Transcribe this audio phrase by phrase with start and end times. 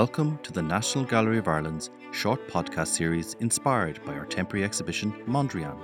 [0.00, 5.12] Welcome to the National Gallery of Ireland's short podcast series inspired by our temporary exhibition
[5.28, 5.76] Mondrian.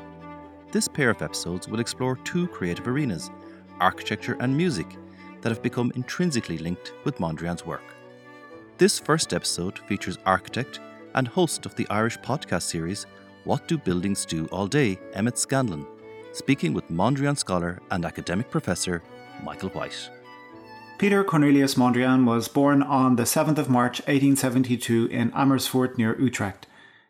[0.73, 3.31] This pair of episodes will explore two creative arenas,
[3.79, 4.87] architecture and music,
[5.43, 7.83] that have become intrinsically linked with Mondrian's work.
[8.79, 10.81] This first episode features architect
[11.15, 13.05] and host of the Irish podcast series
[13.45, 15.87] What Do Buildings Do All Day, Emmett Scanlon,
[16.33, 19.03] speaking with Mondrian scholar and academic professor
[19.45, 20.11] Michael White.
[20.99, 26.67] Peter Cornelius Mondrian was born on the 7th of March 1872 in Amersfoort near Utrecht.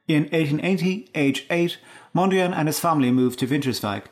[0.08, 1.78] In 1880, age 8,
[2.12, 4.06] Mondrian and his family moved to Winterswijk,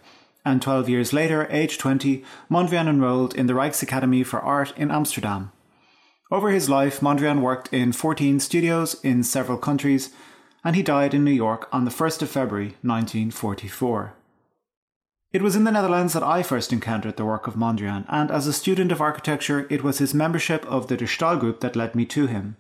[0.45, 5.50] and 12 years later, age 20, Mondrian enrolled in the Rijksacademie for Art in Amsterdam.
[6.30, 10.11] Over his life, Mondrian worked in 14 studios in several countries,
[10.62, 14.14] and he died in New York on the 1st of February 1944.
[15.35, 18.47] It was in the Netherlands that I first encountered the work of Mondrian, and as
[18.47, 21.97] a student of architecture, it was his membership of the De Stijl group that led
[21.97, 22.57] me to him.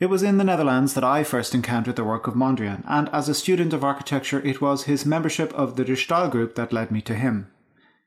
[0.00, 3.28] It was in the Netherlands that I first encountered the work of Mondrian, and as
[3.28, 6.90] a student of architecture, it was his membership of the De Stijl group that led
[6.92, 7.48] me to him.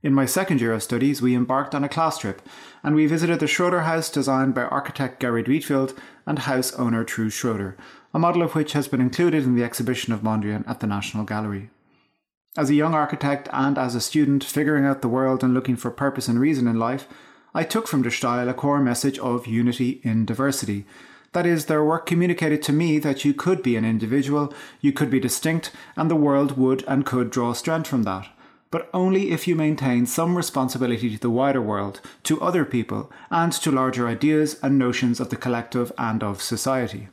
[0.01, 2.41] In my second year of studies, we embarked on a class trip,
[2.81, 7.33] and we visited the Schroeder house designed by architect Gerrit Rietveld and house owner Truus
[7.33, 7.77] Schroeder,
[8.15, 11.23] a model of which has been included in the exhibition of Mondrian at the National
[11.23, 11.69] Gallery.
[12.57, 15.91] As a young architect and as a student figuring out the world and looking for
[15.91, 17.05] purpose and reason in life,
[17.53, 20.85] I took from De Stijl a core message of unity in diversity.
[21.33, 25.09] That is, their work communicated to me that you could be an individual, you could
[25.09, 28.29] be distinct, and the world would and could draw strength from that.
[28.71, 33.51] But only if you maintain some responsibility to the wider world, to other people, and
[33.51, 37.09] to larger ideas and notions of the collective and of society.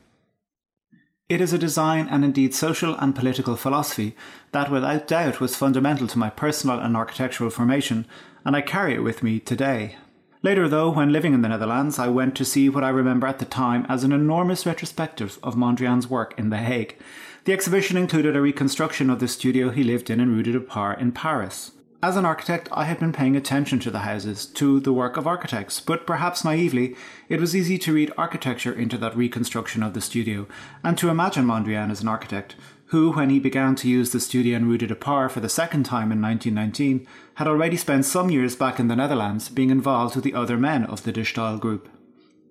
[1.29, 4.15] It is a design and indeed social and political philosophy
[4.51, 8.05] that without doubt was fundamental to my personal and architectural formation,
[8.43, 9.95] and I carry it with me today.
[10.41, 13.39] Later, though, when living in the Netherlands, I went to see what I remember at
[13.39, 16.97] the time as an enormous retrospective of Mondrian's work in The Hague.
[17.45, 20.93] The exhibition included a reconstruction of the studio he lived in in Rue de Par
[20.93, 21.71] in Paris.
[22.03, 25.25] As an architect, I had been paying attention to the houses, to the work of
[25.25, 26.97] architects, but perhaps naively,
[27.29, 30.45] it was easy to read architecture into that reconstruction of the studio,
[30.83, 34.57] and to imagine Mondrian as an architect, who, when he began to use the studio
[34.57, 38.53] in Rue de Par for the second time in 1919, had already spent some years
[38.53, 41.87] back in the Netherlands being involved with the other men of the De Stijl group.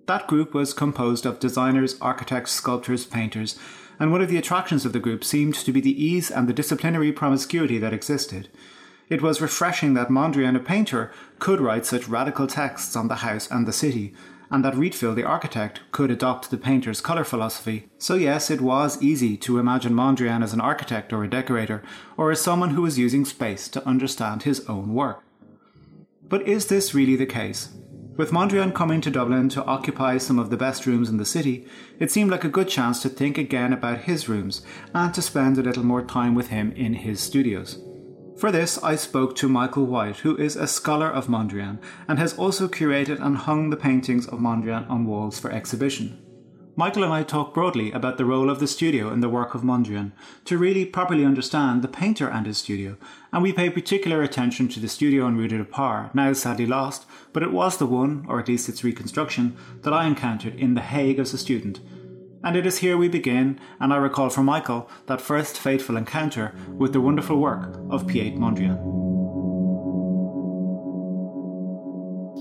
[0.07, 3.59] That group was composed of designers, architects, sculptors, painters,
[3.99, 6.53] and one of the attractions of the group seemed to be the ease and the
[6.53, 8.49] disciplinary promiscuity that existed.
[9.09, 13.49] It was refreshing that Mondrian, a painter, could write such radical texts on the house
[13.51, 14.13] and the city,
[14.49, 17.89] and that Rietveld, the architect, could adopt the painter's colour philosophy.
[17.97, 21.81] So, yes, it was easy to imagine Mondrian as an architect or a decorator,
[22.17, 25.23] or as someone who was using space to understand his own work.
[26.21, 27.69] But is this really the case?
[28.15, 31.65] With Mondrian coming to Dublin to occupy some of the best rooms in the city,
[31.99, 34.61] it seemed like a good chance to think again about his rooms
[34.93, 37.79] and to spend a little more time with him in his studios.
[38.37, 41.77] For this, I spoke to Michael White, who is a scholar of Mondrian
[42.07, 46.19] and has also curated and hung the paintings of Mondrian on walls for exhibition.
[46.75, 49.61] Michael and I talk broadly about the role of the studio in the work of
[49.61, 50.11] Mondrian
[50.45, 52.97] to really properly understand the painter and his studio,
[53.31, 57.05] and we pay particular attention to the studio in Rue de Par, now sadly lost,
[57.31, 60.81] but it was the one, or at least its reconstruction, that I encountered in The
[60.81, 61.79] Hague as a student,
[62.43, 66.53] and it is here we begin, and I recall from Michael that first fateful encounter
[66.77, 68.77] with the wonderful work of Piet Mondrian.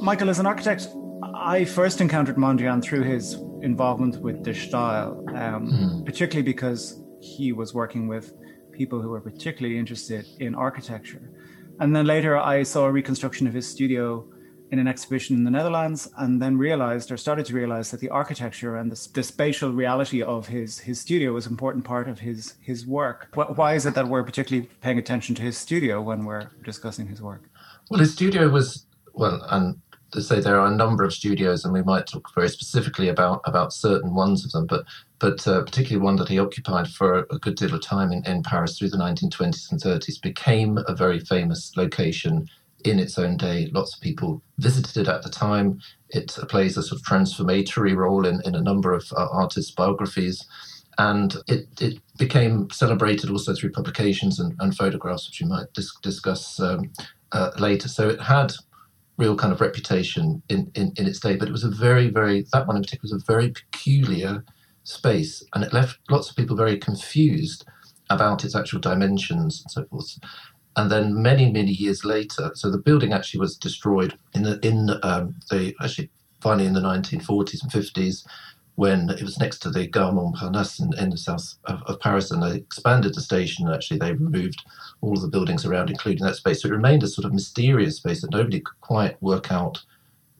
[0.03, 0.89] Michael, as an architect,
[1.35, 6.05] I first encountered Mondrian through his involvement with the Stijl, um, mm.
[6.05, 8.33] particularly because he was working with
[8.73, 11.31] people who were particularly interested in architecture.
[11.79, 14.27] And then later I saw a reconstruction of his studio
[14.73, 18.09] in an exhibition in the Netherlands, and then realized or started to realize that the
[18.09, 22.21] architecture and the, the spatial reality of his his studio was an important part of
[22.21, 23.29] his his work.
[23.35, 27.21] Why is it that we're particularly paying attention to his studio when we're discussing his
[27.21, 27.43] work?
[27.91, 29.79] Well, his studio was well, and
[30.13, 33.43] to say there are a number of studios, and we might talk very specifically about
[33.45, 34.87] about certain ones of them, but
[35.19, 38.43] but uh, particularly one that he occupied for a good deal of time in, in
[38.43, 42.49] Paris through the 1920s and 30s became a very famous location
[42.85, 43.71] in its own day.
[43.73, 45.81] Lots of people visited it at the time.
[46.11, 50.47] It plays a sort of transformatory role in, in a number of uh, artists' biographies.
[50.99, 55.97] And it, it became celebrated also through publications and, and photographs, which we might dis-
[56.03, 56.91] discuss um,
[57.33, 57.89] uh, later.
[57.89, 58.53] So it had
[59.17, 62.47] real kind of reputation in, in, in its day, but it was a very, very,
[62.53, 64.45] that one in particular was a very peculiar
[64.85, 65.43] space.
[65.55, 67.65] And it left lots of people very confused
[68.11, 70.19] about its actual dimensions and so forth
[70.77, 74.91] and then many many years later so the building actually was destroyed in the in
[75.03, 76.11] um, the actually
[76.41, 78.25] finally in the 1940s and 50s
[78.75, 82.31] when it was next to the Gare Montparnasse in, in the south of, of, Paris,
[82.31, 83.69] and they expanded the station.
[83.69, 84.65] Actually, they removed
[85.03, 86.63] all of the buildings around, including that space.
[86.63, 89.83] So it remained a sort of mysterious space that nobody could quite work out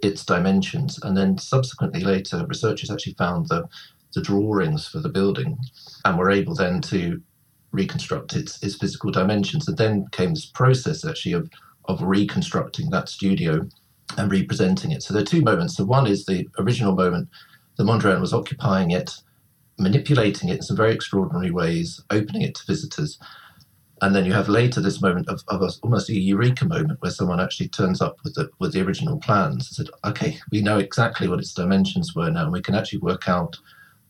[0.03, 0.99] its dimensions.
[1.03, 3.69] And then subsequently, later, researchers actually found the
[4.15, 5.59] the drawings for the building,
[6.05, 7.23] and were able then to
[7.73, 9.67] reconstruct its its physical dimensions.
[9.69, 11.51] And then came this process actually of
[11.87, 13.67] of reconstructing that studio
[14.17, 15.03] and representing it.
[15.03, 15.77] So there are two moments.
[15.77, 17.29] So one is the original moment
[17.77, 19.17] the Mondrian was occupying it,
[19.79, 23.19] manipulating it in some very extraordinary ways, opening it to visitors.
[24.03, 27.13] And then you have later this moment of, of a, almost a eureka moment where
[27.13, 30.79] someone actually turns up with the with the original plans and said, "Okay, we know
[30.79, 33.57] exactly what its dimensions were now, and we can actually work out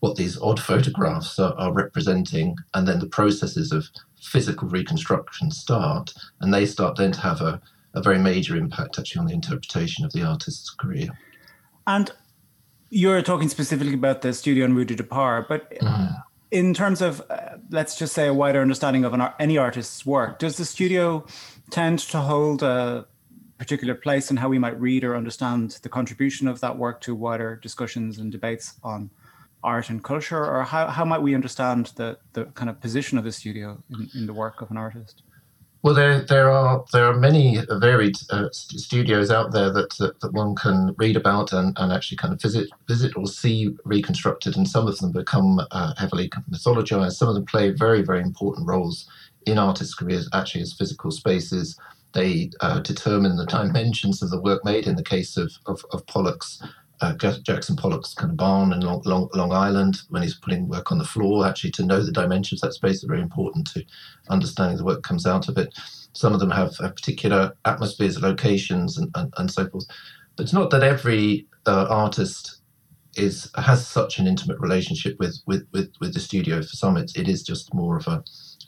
[0.03, 3.87] what these odd photographs are, are representing." And then the processes of
[4.21, 7.61] physical reconstruction start, and they start then to have a,
[7.93, 11.09] a very major impact actually on the interpretation of the artist's career.
[11.87, 12.11] And
[12.89, 16.23] you're talking specifically about the studio in Rue du Départ, but mm.
[16.51, 20.37] in terms of, uh, let's just say, a wider understanding of an, any artist's work,
[20.37, 21.25] does the studio
[21.69, 23.05] tend to hold a
[23.57, 27.15] particular place in how we might read or understand the contribution of that work to
[27.15, 29.09] wider discussions and debates on
[29.63, 33.23] art and culture, or how, how might we understand the, the kind of position of
[33.23, 35.23] the studio in, in the work of an artist?
[35.83, 40.31] Well, there there are there are many varied uh, studios out there that, that, that
[40.31, 44.65] one can read about and, and actually kind of visit visit or see reconstructed, and
[44.65, 47.13] some of them become uh, heavily mythologized.
[47.13, 49.09] Some of them play very very important roles
[49.45, 51.77] in artists' careers, actually as physical spaces.
[52.13, 54.87] They uh, determine the dimensions of the work made.
[54.87, 56.63] In the case of of, of Pollock's
[57.03, 60.89] uh, Jackson Pollock's kind of barn in Long, Long, Long, Island when he's putting work
[60.89, 61.45] on the floor.
[61.45, 63.83] Actually, to know the dimensions of that space is very important to
[64.29, 65.77] understanding the work comes out of it.
[66.13, 69.85] Some of them have uh, particular atmospheres, locations, and, and, and, so forth.
[70.37, 72.61] But it's not that every uh, artist
[73.17, 76.61] is has such an intimate relationship with with with, with the studio.
[76.61, 78.23] For some, it's, it is just more of a,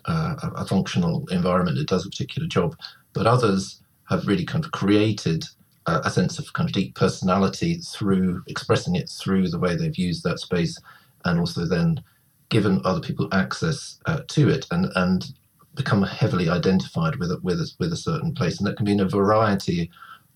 [0.05, 1.77] uh, a functional environment.
[1.77, 2.75] It does a particular job.
[3.13, 5.45] But others have really kind of created
[5.87, 10.23] a sense of kind of deep personality through expressing it through the way they've used
[10.23, 10.79] that space,
[11.25, 12.01] and also then
[12.49, 15.33] given other people access uh, to it and and
[15.75, 18.99] become heavily identified with with a, with a certain place, and that can be in
[18.99, 19.91] a variety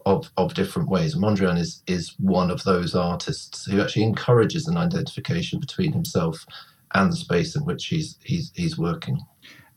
[0.05, 1.15] of of different ways.
[1.15, 6.45] Mondrian is is one of those artists who actually encourages an identification between himself
[6.93, 9.19] and the space in which he's he's he's working.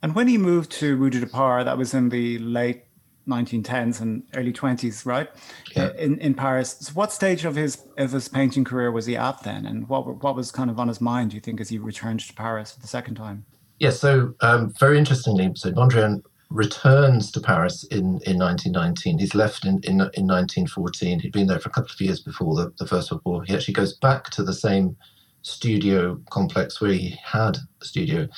[0.03, 2.85] And when he moved to Rue du Départ, that was in the late
[3.29, 5.29] 1910s and early 20s, right?
[5.77, 5.93] Yeah.
[5.99, 6.77] In in Paris.
[6.81, 10.23] So what stage of his of his painting career was he at then, and what
[10.23, 11.31] what was kind of on his mind?
[11.31, 13.45] Do you think as he returned to Paris for the second time?
[13.79, 13.95] Yes.
[13.95, 16.23] Yeah, so um, very interestingly, so Mondrian
[16.53, 19.19] returns to Paris in, in 1919.
[19.19, 21.21] He's left in, in, in 1914.
[21.21, 23.43] He'd been there for a couple of years before the, the First World War.
[23.45, 24.97] He actually goes back to the same
[25.43, 28.29] studio complex where he had a studio.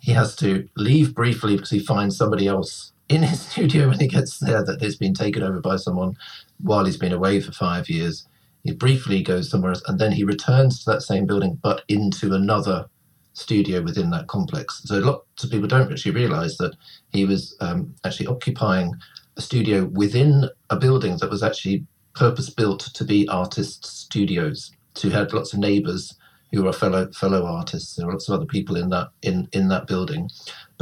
[0.00, 4.08] He has to leave briefly because he finds somebody else in his studio when he
[4.08, 6.16] gets there that it's been taken over by someone
[6.62, 8.26] while he's been away for five years.
[8.64, 12.32] He briefly goes somewhere else and then he returns to that same building but into
[12.34, 12.86] another
[13.34, 14.82] studio within that complex.
[14.84, 16.76] So lots of people don't actually realize that
[17.10, 18.94] he was um, actually occupying
[19.36, 24.70] a studio within a building that was actually purpose built to be artists' studios.
[24.94, 26.14] So you had lots of neighbors
[26.52, 27.96] who were fellow fellow artists.
[27.96, 30.28] There are lots of other people in that in in that building,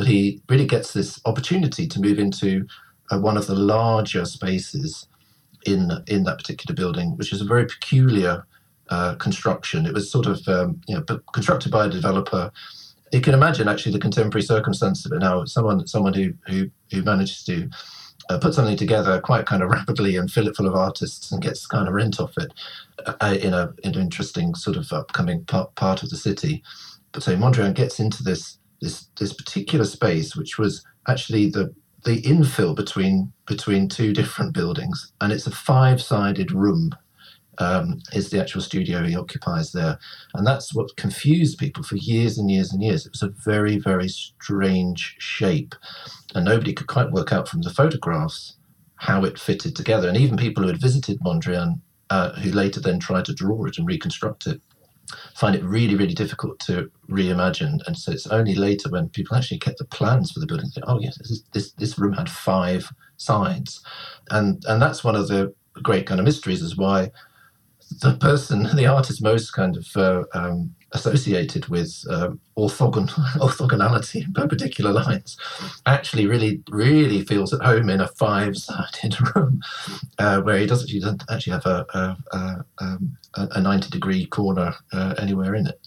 [0.01, 2.67] but he really gets this opportunity to move into
[3.11, 5.07] uh, one of the larger spaces
[5.67, 8.47] in in that particular building, which is a very peculiar
[8.89, 9.85] uh, construction.
[9.85, 11.03] It was sort of um, you know
[11.35, 12.51] constructed by a developer.
[13.13, 15.45] You can imagine actually the contemporary circumstances of it now.
[15.45, 17.69] Someone someone who who who manages to
[18.31, 21.43] uh, put something together quite kind of rapidly and fill it full of artists and
[21.43, 22.55] gets kind of rent off it
[23.05, 26.63] uh, in, a, in an interesting sort of upcoming part, part of the city.
[27.13, 32.23] But so Mondrian gets into this this this particular space, which was actually the the
[32.23, 36.91] infill between between two different buildings, and it's a five sided room.
[37.59, 39.99] Um, is the actual studio he occupies there,
[40.33, 43.05] and that's what confused people for years and years and years.
[43.05, 45.75] It was a very very strange shape,
[46.35, 48.57] and nobody could quite work out from the photographs
[48.97, 50.09] how it fitted together.
[50.09, 53.79] And even people who had visited Mondrian, uh, who later then tried to draw it
[53.79, 54.61] and reconstruct it,
[55.35, 57.79] find it really, really difficult to reimagine.
[57.87, 60.85] And so it's only later when people actually get the plans for the building, think,
[60.89, 63.83] oh yes, this, this, this room had five sides,
[64.31, 67.11] and and that's one of the great kind of mysteries is why
[68.01, 74.93] the person, the artist most kind of uh, um, associated with um, orthogon orthogonality perpendicular
[74.93, 75.37] lines,
[75.87, 79.61] actually really really feels at home in a five-sided room
[80.19, 84.27] uh, where he doesn't he doesn't actually have a a, a, um, a ninety degree
[84.27, 85.81] corner uh, anywhere in it.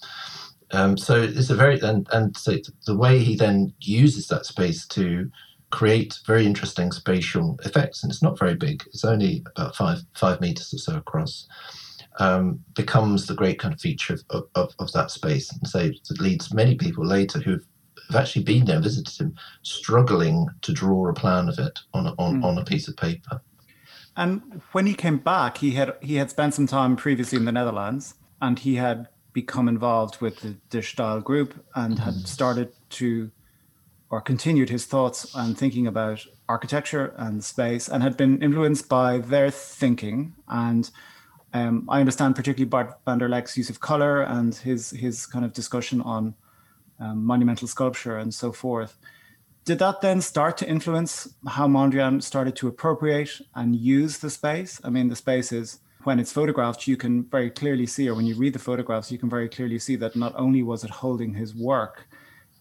[0.72, 2.58] Um, so it's a very and and so
[2.88, 5.30] the way he then uses that space to
[5.70, 8.84] create very interesting spatial effects, and it's not very big.
[8.88, 11.48] It's only about five five meters or so across
[12.20, 15.52] um, becomes the great kind of feature of, of, of that space.
[15.52, 17.66] And so it leads many people later who've,
[18.10, 22.12] have actually been there, visited him, struggling to draw a plan of it on a,
[22.18, 22.44] on, mm.
[22.44, 23.42] on a piece of paper.
[24.16, 27.52] And when he came back, he had he had spent some time previously in the
[27.52, 32.28] Netherlands, and he had become involved with the De Stijl group and had mm.
[32.28, 33.32] started to,
[34.12, 39.18] or continued his thoughts and thinking about architecture and space, and had been influenced by
[39.18, 40.92] their thinking and
[41.54, 45.46] um, I understand particularly Bart van der Leck's use of color and his his kind
[45.46, 46.34] of discussion on
[47.00, 48.98] um, monumental sculpture and so forth.
[49.66, 54.82] Did that then start to influence how Mondrian started to appropriate and use the space?
[54.84, 58.26] I mean, the space is when it's photographed, you can very clearly see, or when
[58.26, 61.34] you read the photographs, you can very clearly see that not only was it holding
[61.34, 62.08] his work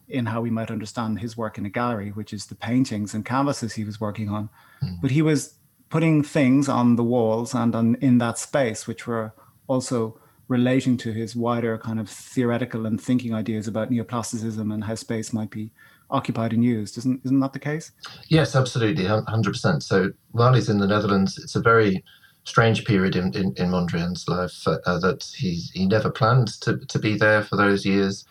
[0.09, 3.25] in how we might understand his work in a gallery, which is the paintings and
[3.25, 4.49] canvases he was working on,
[4.83, 5.01] mm.
[5.01, 5.55] but he was
[5.93, 9.31] putting things on the walls and on in that space, which were
[9.67, 10.19] also
[10.49, 15.35] relating to his wider kind of theoretical and thinking ideas about neoplasticism and how space
[15.35, 15.71] might be
[16.09, 16.97] occupied and used.
[16.97, 17.93] Isn't isn't that the case?
[18.29, 19.83] Yes, absolutely, hundred percent.
[19.83, 22.03] So while he's in the Netherlands, it's a very
[22.45, 26.99] strange period in, in, in Mondrian's life uh, that he he never planned to, to
[26.99, 28.25] be there for those years.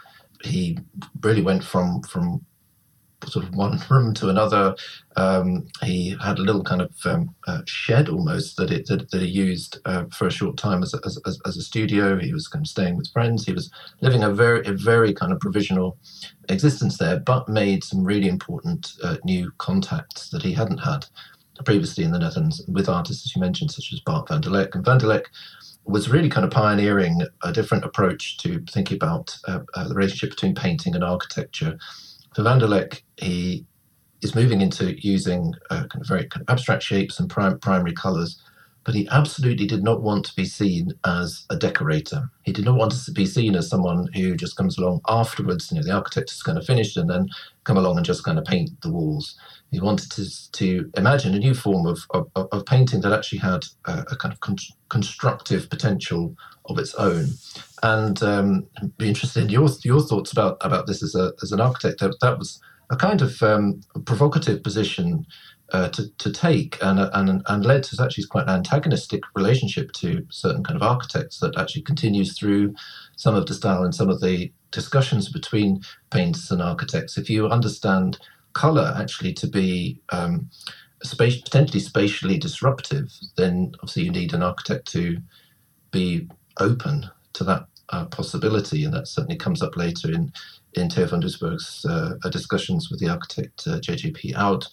[0.44, 0.80] He
[1.22, 2.44] really went from from
[3.28, 4.75] sort of one room to another.
[5.16, 9.22] Um, he had a little kind of um, uh, shed almost that it that, that
[9.22, 12.20] he used uh, for a short time as a, as, as a studio.
[12.20, 13.46] He was kind of staying with friends.
[13.46, 15.98] He was living a very a very kind of provisional
[16.50, 21.06] existence there, but made some really important uh, new contacts that he hadn't had
[21.66, 24.74] previously in the Netherlands with artists, as you mentioned, such as Bart van der Leck.
[24.74, 25.30] And van der Leck
[25.86, 30.32] was really kind of pioneering a different approach to thinking about uh, uh, the relationship
[30.32, 31.78] between painting and architecture
[32.34, 33.66] for van der Leck, he
[34.22, 37.94] is moving into using uh, kind of very kind of abstract shapes and prim- primary
[37.94, 38.42] colors,
[38.84, 42.30] but he absolutely did not want to be seen as a decorator.
[42.44, 45.72] He did not want to be seen as someone who just comes along afterwards.
[45.72, 47.28] You know, the architect is kind of finished and then
[47.64, 49.38] come along and just kind of paint the walls.
[49.72, 53.66] He wanted to, to imagine a new form of, of, of painting that actually had
[53.86, 54.58] a, a kind of con-
[54.90, 56.36] constructive potential
[56.66, 57.28] of its own.
[57.84, 61.62] And um, be interested in your your thoughts about about this as a as an
[61.62, 62.00] architect.
[62.00, 62.62] That, that was
[62.92, 65.26] a kind of um, provocative position
[65.72, 70.63] uh, to, take and, and, and led to actually quite an antagonistic relationship to certain
[70.63, 72.74] kind of architects that actually continues through
[73.16, 77.18] some of the style and some of the discussions between painters and architects.
[77.18, 78.18] If you understand
[78.54, 80.50] color actually to be um,
[81.04, 85.18] space, potentially spatially disruptive, then obviously you need an architect to
[85.92, 86.28] be
[86.60, 90.32] open to that uh, possibility, and that certainly comes up later in
[90.74, 94.66] in Theo van Doesburg's uh, discussions with the architect uh, JJP Oud,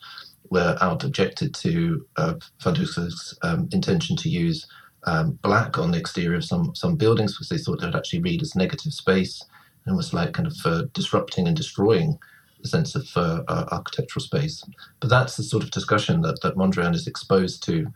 [0.48, 4.66] where Oud objected to uh, van Doesburg's um, intention to use
[5.04, 8.20] um, black on the exterior of some some buildings because they thought it would actually
[8.20, 9.42] read as negative space
[9.86, 12.18] and was like kind of uh, disrupting and destroying
[12.60, 14.62] the sense of uh, uh, architectural space.
[15.00, 17.86] But that's the sort of discussion that, that Mondrian is exposed to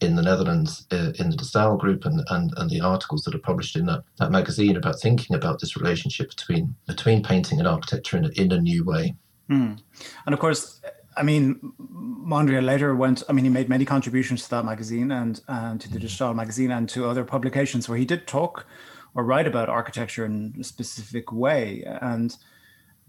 [0.00, 3.34] in the Netherlands uh, in the De Stijl group and, and, and the articles that
[3.34, 7.68] are published in that, that magazine about thinking about this relationship between between painting and
[7.68, 9.14] architecture in a, in a new way.
[9.50, 9.78] Mm.
[10.26, 10.80] And of course,
[11.16, 15.40] I mean, Mondrian later went, I mean, he made many contributions to that magazine and,
[15.48, 16.06] and to the mm-hmm.
[16.06, 18.66] De Stijl magazine and to other publications where he did talk
[19.14, 21.84] or write about architecture in a specific way.
[22.02, 22.36] And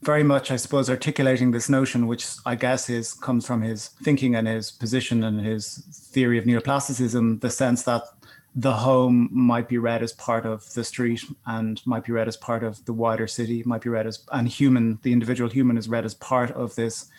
[0.02, 4.36] very much, I suppose, articulating this notion, which I guess is comes from his thinking
[4.36, 8.04] and his position and his theory of neoplasticism, the sense that
[8.56, 12.38] the home might be read as part of the street and might be read as
[12.38, 15.90] part of the wider city, might be read as and human, the individual human is
[15.90, 17.10] read as part of this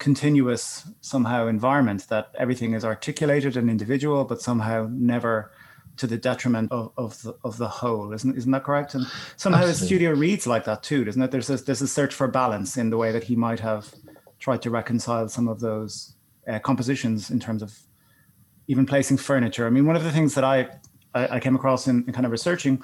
[0.00, 5.52] continuous somehow environment that everything is articulated and individual, but somehow never
[5.98, 8.94] to the detriment of, of the of the whole, isn't isn't that correct?
[8.94, 9.80] And somehow Absolutely.
[9.80, 11.30] the studio reads like that too, doesn't it?
[11.30, 13.94] There's a, there's a search for balance in the way that he might have
[14.38, 16.14] tried to reconcile some of those
[16.48, 17.78] uh, compositions in terms of
[18.66, 19.66] even placing furniture.
[19.66, 20.68] I mean, one of the things that I
[21.14, 22.82] I, I came across in, in, kind of researching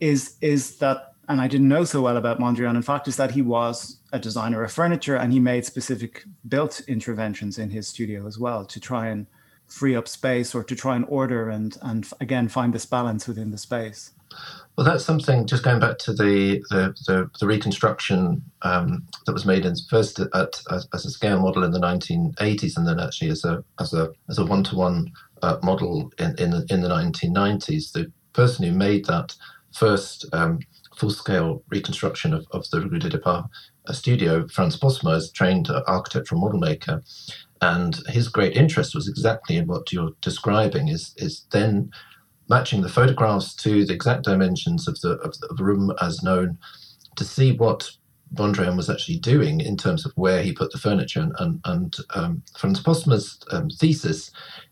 [0.00, 2.76] is is that, and I didn't know so well about Mondrian.
[2.76, 6.80] In fact, is that he was a designer of furniture and he made specific built
[6.86, 9.26] interventions in his studio as well to try and
[9.66, 13.50] free up space or to try and order and and again find this balance within
[13.50, 14.12] the space.
[14.76, 15.46] Well, that's something.
[15.46, 20.18] Just going back to the the, the, the reconstruction um, that was made in first
[20.18, 23.94] at, at, as a scale model in the 1980s, and then actually as a as
[23.94, 25.12] a as a one to one
[25.62, 27.92] model in in the, in the 1990s.
[27.92, 29.34] The person who made that
[29.72, 30.58] first um,
[30.96, 33.48] full scale reconstruction of, of the Rue de Départ
[33.92, 37.02] studio, Frans Postma, is trained architectural model maker,
[37.60, 40.88] and his great interest was exactly in what you're describing.
[40.88, 41.90] Is is then
[42.48, 46.58] matching the photographs to the exact dimensions of the, of the room as known
[47.16, 47.90] to see what
[48.34, 51.20] Mondrian was actually doing in terms of where he put the furniture.
[51.20, 54.30] And, and, and um, Frans Postma's um, thesis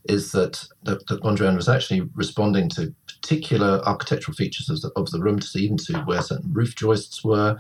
[0.09, 5.21] is that, that, that was actually responding to particular architectural features of the, of the
[5.21, 7.57] room, to see even to where certain roof joists were,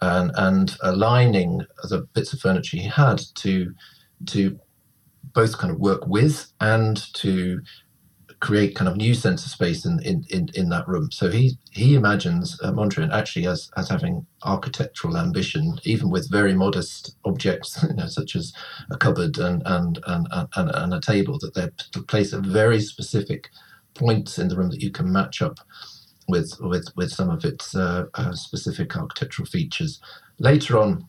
[0.00, 3.74] and, and aligning the bits of furniture he had to,
[4.26, 4.58] to
[5.34, 7.60] both kind of work with and to
[8.40, 11.10] create kind of new sense of space in in, in, in that room.
[11.10, 16.54] So he he imagines uh, Mondrian actually as as having architectural ambition, even with very
[16.54, 18.52] modest objects, you know, such as
[18.90, 23.50] a cupboard and and and and, and a table, that they place a very specific
[23.94, 25.58] points in the room that you can match up
[26.28, 30.00] with with with some of its uh, uh, specific architectural features.
[30.38, 31.08] Later on,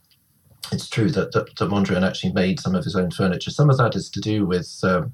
[0.71, 3.51] it's true that, that, that Mondrian actually made some of his own furniture.
[3.51, 5.11] Some of that is to do with um,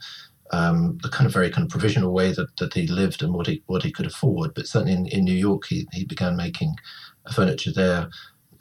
[0.51, 3.47] um, the kind of very kind of provisional way that, that he lived and what
[3.47, 4.53] he what he could afford.
[4.53, 6.75] But certainly in, in New York, he, he began making
[7.33, 8.09] furniture there,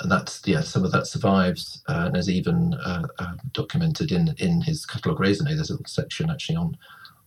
[0.01, 4.35] and that's yeah some of that survives uh, and is even uh, uh, documented in
[4.39, 5.55] in his catalogue raisonné.
[5.55, 6.77] There's a little section actually on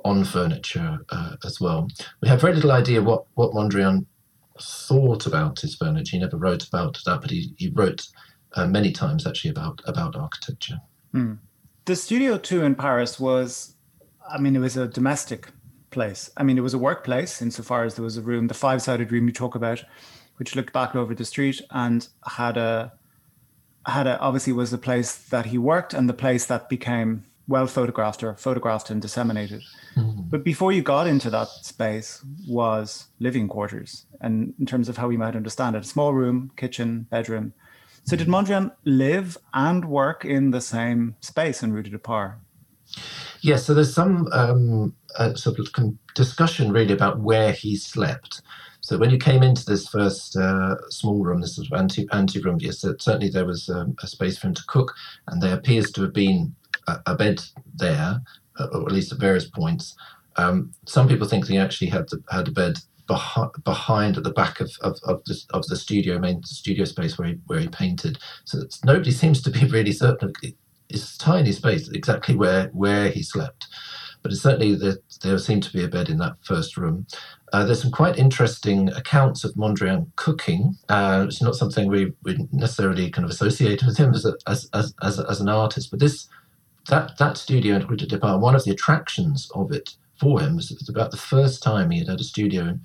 [0.05, 1.87] on furniture uh, as well.
[2.21, 4.05] We have very little idea what what Mondrian
[4.61, 6.17] thought about his furniture.
[6.17, 8.07] He never wrote about that, but he, he wrote
[8.53, 10.79] uh, many times actually about about architecture.
[11.11, 11.33] Hmm.
[11.85, 13.75] The studio too in Paris was
[14.29, 15.49] I mean, it was a domestic
[15.89, 16.29] place.
[16.37, 19.11] I mean, it was a workplace insofar as there was a room, the five sided
[19.11, 19.83] room you talk about,
[20.37, 22.93] which looked back over the street and had a
[23.87, 27.67] had a obviously was the place that he worked and the place that became well
[27.67, 29.63] photographed or photographed and disseminated.
[29.97, 30.29] Mm-hmm.
[30.29, 35.07] But before you got into that space was living quarters, and in terms of how
[35.07, 37.53] we might understand it, small room, kitchen, bedroom.
[38.05, 42.35] So did Mondrian live and work in the same space in Rue de Départ?
[43.41, 45.67] Yes, so there's some um, uh, sort of
[46.15, 48.41] discussion really about where he slept.
[48.81, 52.41] So when you came into this first uh, small room, this sort of anti anti
[52.41, 54.93] room, yes, certainly there was um, a space for him to cook,
[55.27, 56.55] and there appears to have been
[57.05, 57.41] a, bed
[57.75, 58.21] there,
[58.59, 59.95] uh, or at least at various points.
[60.35, 64.59] Um, some people think he actually had the, had a bed behind, at the back
[64.59, 68.19] of of, of, the, of the studio main studio space where he where he painted.
[68.45, 70.31] So nobody seems to be really certain
[70.89, 73.67] it's a tiny space, exactly where where he slept.
[74.21, 77.07] But it's certainly there, there seemed to be a bed in that first room.
[77.53, 80.75] Uh, there's some quite interesting accounts of Mondrian cooking.
[80.89, 84.69] Uh, it's not something we we necessarily kind of associate with him as, a, as,
[84.73, 86.27] as, as, as, an artist, but this
[86.89, 90.55] that that studio in Rue de Départ, one of the attractions of it for him
[90.55, 92.81] was, it was about the first time he had had a studio in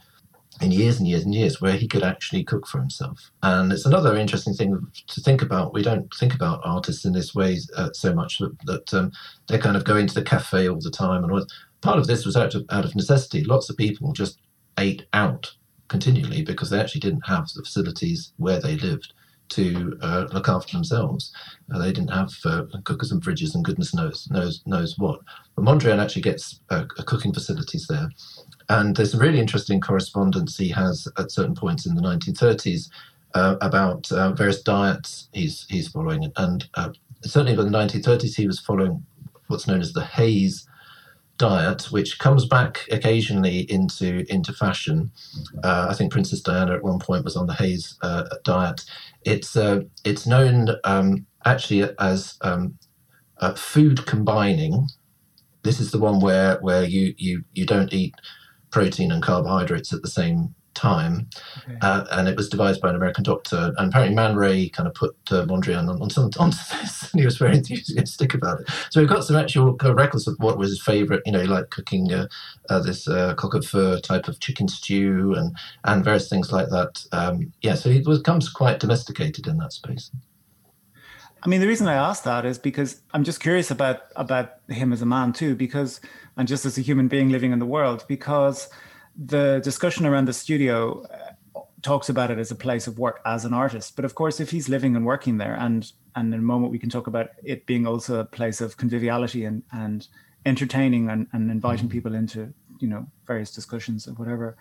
[0.61, 3.31] in years and years and years where he could actually cook for himself.
[3.43, 5.75] And it's another interesting thing to think about.
[5.75, 9.11] We don't think about artists in this way uh, so much that, um,
[9.49, 11.25] they're kind of going to the cafe all the time.
[11.25, 13.43] And part of this was out of, out of necessity.
[13.43, 14.39] Lots of people just
[14.79, 15.53] ate out
[15.89, 19.13] continually because they actually didn't have the facilities where they lived
[19.55, 21.33] to uh, look after themselves.
[21.73, 25.21] Uh, they didn't have uh, cookers and fridges and goodness knows knows knows what.
[25.55, 28.09] But Mondrian actually gets uh, cooking facilities there,
[28.69, 32.89] and there's a really interesting correspondence he has at certain points in the 1930s
[33.35, 36.69] uh, about uh, various diets he's he's following, and
[37.23, 39.05] certainly in the 1930s he was following
[39.49, 40.67] what's known as the Hay's
[41.37, 45.11] diet, which comes back occasionally into into fashion.
[45.63, 48.85] Uh, I think Princess Diana at one point was on the Hay's uh, diet.
[49.25, 52.79] It's uh, it's known um, actually as um,
[53.57, 54.87] food combining.
[55.63, 58.15] This is the one where where you you you don't eat
[58.71, 61.29] protein and carbohydrates at the same time.
[61.67, 61.79] Okay.
[61.81, 63.73] Uh, and it was devised by an American doctor.
[63.77, 67.21] And apparently, Man Ray kind of put uh, Mondrian on, on some, onto this, and
[67.21, 68.69] he was very enthusiastic about it.
[68.91, 71.71] So we've got some actual uh, records of what was his favorite, you know, like
[71.71, 72.29] cooking uh,
[72.71, 76.69] uh, this uh, coq au feu type of chicken stew and, and various things like
[76.69, 77.05] that.
[77.13, 80.11] Um, yeah, so he becomes quite domesticated in that space.
[81.45, 84.95] I mean, the reason I ask that is because I'm just curious about about him
[84.95, 86.01] as a man too, because
[86.39, 88.71] and just as a human being living in the world, because
[89.17, 93.45] the discussion around the studio uh, talks about it as a place of work as
[93.45, 93.95] an artist.
[93.97, 96.79] But of course, if he's living and working there, and and in a moment we
[96.79, 100.09] can talk about it being also a place of conviviality and and
[100.47, 104.57] entertaining and, and inviting people into you know various discussions or whatever.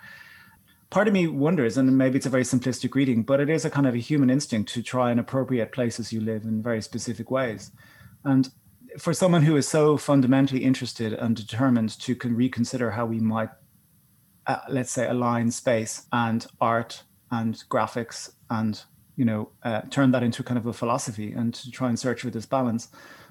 [0.90, 3.70] Part of me wonders and maybe it's a very simplistic reading but it is a
[3.70, 7.32] kind of a human instinct to try and appropriate places you live in very specific
[7.32, 7.72] ways.
[8.24, 8.52] And
[9.00, 13.50] for someone who is so fundamentally interested and determined to reconsider how we might
[14.48, 18.84] uh, let's say align space and art and graphics and
[19.16, 22.22] you know uh, turn that into kind of a philosophy and to try and search
[22.22, 22.90] for this balance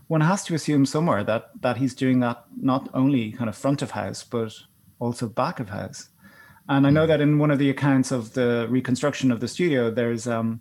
[0.09, 3.83] one has to assume somewhere that that he's doing that not only kind of front
[3.83, 4.53] of house but
[4.98, 6.09] also back of house
[6.68, 7.09] and i know hmm.
[7.09, 10.61] that in one of the accounts of the reconstruction of the studio there's um,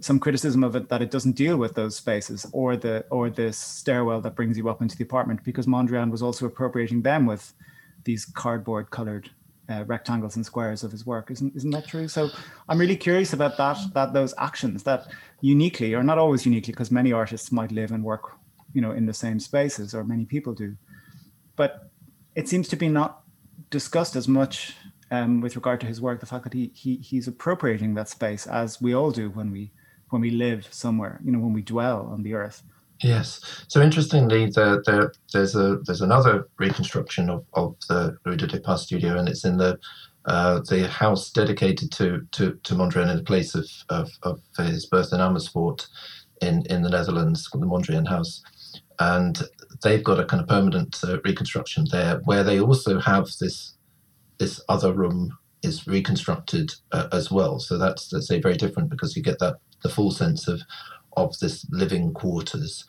[0.00, 3.56] some criticism of it that it doesn't deal with those spaces or the or this
[3.56, 7.54] stairwell that brings you up into the apartment because Mondrian was also appropriating them with
[8.04, 9.30] these cardboard colored
[9.68, 11.30] uh, rectangles and squares of his work.
[11.30, 12.08] Isn't isn't that true?
[12.08, 12.30] So
[12.68, 15.06] I'm really curious about that that those actions that
[15.40, 18.32] uniquely or not always uniquely because many artists might live and work
[18.72, 20.76] you know in the same spaces or many people do,
[21.56, 21.90] but
[22.34, 23.22] it seems to be not
[23.70, 24.74] discussed as much
[25.10, 26.20] um, with regard to his work.
[26.20, 29.72] The fact that he he he's appropriating that space as we all do when we
[30.10, 32.62] when we live somewhere, you know, when we dwell on the earth.
[33.02, 33.40] Yes.
[33.68, 38.82] So interestingly, there, there there's a there's another reconstruction of, of the Rue de Pas
[38.82, 39.78] studio, and it's in the
[40.24, 44.86] uh, the house dedicated to to, to Mondrian in the place of, of, of his
[44.86, 45.86] birth in Amersfoort
[46.42, 48.42] in, in the Netherlands, the Mondrian House.
[48.98, 49.42] And
[49.82, 53.76] they've got a kind of permanent uh, reconstruction there, where they also have this
[54.38, 57.58] this other room is reconstructed uh, as well.
[57.58, 60.62] So that's let's say very different because you get that the full sense of
[61.16, 62.84] of this living quarters.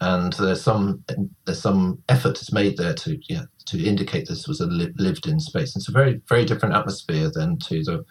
[0.00, 1.04] And there's some
[1.44, 5.26] there's some effort is made there to yeah, to indicate this was a li- lived
[5.26, 5.76] in space.
[5.76, 8.04] It's a very very different atmosphere than to the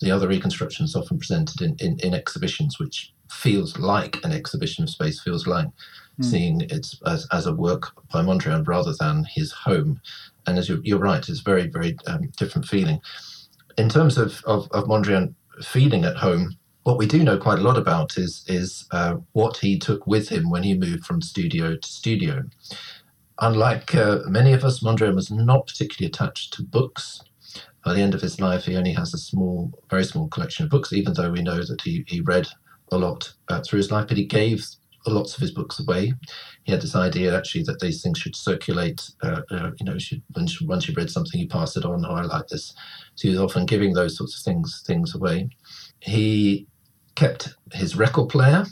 [0.00, 4.90] the other reconstructions often presented in, in, in exhibitions, which feels like an exhibition of
[4.90, 6.24] space, feels like mm.
[6.24, 10.00] seeing it as, as a work by Mondrian rather than his home.
[10.46, 13.00] And as you're, you're right, it's very, very um, different feeling.
[13.78, 17.62] In terms of, of, of Mondrian feeling at home, what we do know quite a
[17.62, 21.74] lot about is is uh, what he took with him when he moved from studio
[21.74, 22.44] to studio.
[23.40, 27.20] Unlike uh, many of us, Mondrian was not particularly attached to books.
[27.84, 30.70] By the end of his life, he only has a small, very small collection of
[30.70, 32.46] books, even though we know that he, he read
[32.92, 34.64] a lot uh, through his life, but he gave
[35.06, 36.12] lots of his books away.
[36.64, 39.10] He had this idea actually that these things should circulate.
[39.24, 42.06] Uh, uh, you know, should, once you read something, you pass it on.
[42.06, 42.74] Oh, I like this.
[43.16, 45.48] So he was often giving those sorts of things things away.
[46.00, 46.66] He
[47.16, 48.64] kept his record player,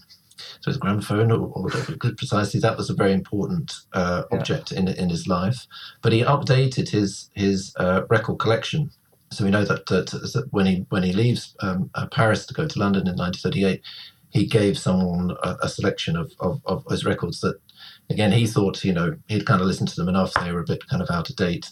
[0.60, 1.70] so his gramophone or, or.
[2.16, 4.80] Precisely, that was a very important uh, object yeah.
[4.80, 5.66] in in his life.
[6.02, 8.90] But he updated his his uh, record collection.
[9.32, 12.68] So we know that, that when he when he leaves um, uh, Paris to go
[12.68, 13.82] to London in 1938,
[14.34, 17.58] he gave someone a, a selection of, of, of his records that
[18.10, 20.66] again he thought you know he'd kind of listened to them enough they were a
[20.66, 21.70] bit kind of out of date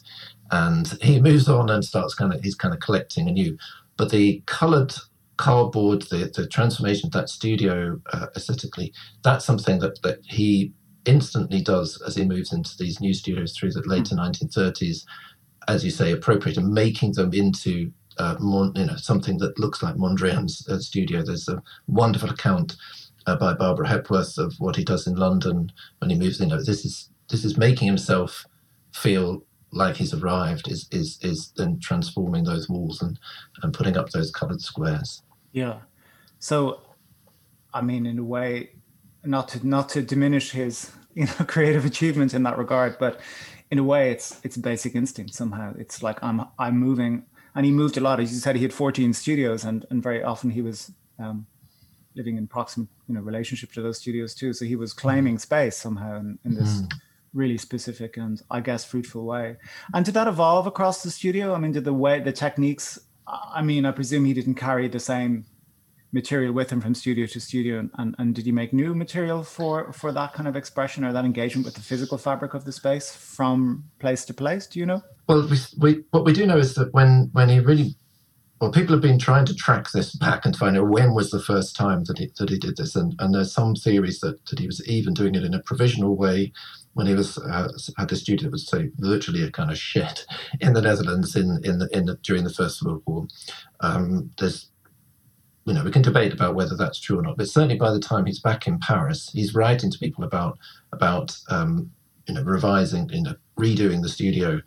[0.50, 3.56] and he moves on and starts kind of he's kind of collecting anew
[3.96, 4.94] but the colored
[5.37, 8.92] cardboard, the, the transformation of that studio uh, aesthetically,
[9.23, 10.73] that's something that, that he
[11.05, 14.31] instantly does as he moves into these new studios through the later mm.
[14.31, 15.05] 1930s,
[15.68, 19.83] as you say, appropriate and making them into uh, Mon, you know something that looks
[19.83, 21.23] like Mondrian's uh, studio.
[21.23, 22.77] There's a wonderful account
[23.27, 26.51] uh, by Barbara Hepworth of what he does in London when he moves in.
[26.51, 28.45] You know, this is this is making himself
[28.92, 33.18] feel like he's arrived is is is then transforming those walls and
[33.62, 35.22] and putting up those coloured squares.
[35.52, 35.80] Yeah.
[36.38, 36.82] So,
[37.72, 38.70] I mean, in a way,
[39.24, 43.20] not to not to diminish his you know creative achievement in that regard, but
[43.70, 45.74] in a way, it's it's a basic instinct somehow.
[45.78, 48.20] It's like I'm I'm moving, and he moved a lot.
[48.20, 50.92] As you said, he had 14 studios, and and very often he was.
[51.18, 51.46] Um,
[52.14, 55.78] living in proximate you know relationship to those studios too so he was claiming space
[55.78, 56.92] somehow in, in this mm
[57.35, 59.57] really specific and I guess fruitful way.
[59.95, 61.55] And did that evolve across the studio?
[61.55, 62.99] I mean, did the way the techniques?
[63.27, 65.47] I mean, I presume he didn't carry the same
[66.12, 69.95] material with him from studio to studio and, and, did he make new material for
[69.95, 73.16] for that kind of expression or that engagement with the physical fabric of the space
[73.16, 76.75] from place to place do you know well we, we what we do know is
[76.75, 77.97] that when when he really
[78.62, 81.42] well, people have been trying to track this back and find out when was the
[81.42, 82.95] first time that he, that he did this.
[82.95, 86.14] And, and there's some theories that, that he was even doing it in a provisional
[86.14, 86.53] way
[86.94, 90.20] when he was uh, had the studio was say virtually a kind of shed
[90.61, 93.26] in the Netherlands in in the, in the, during the First World War.
[93.81, 94.68] Um, there's
[95.64, 98.00] you know we can debate about whether that's true or not, but certainly by the
[98.00, 100.59] time he's back in Paris, he's writing to people about
[100.92, 101.90] about um,
[102.26, 104.61] you know revising, you know redoing the studio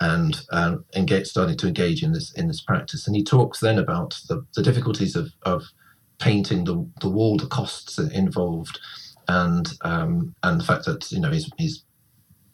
[0.00, 3.06] and uh, engage, starting to engage in this in this practice.
[3.06, 5.64] And he talks then about the, the difficulties of, of
[6.18, 8.78] painting the, the wall, the costs involved,
[9.28, 11.84] and um, and the fact that you know he's he's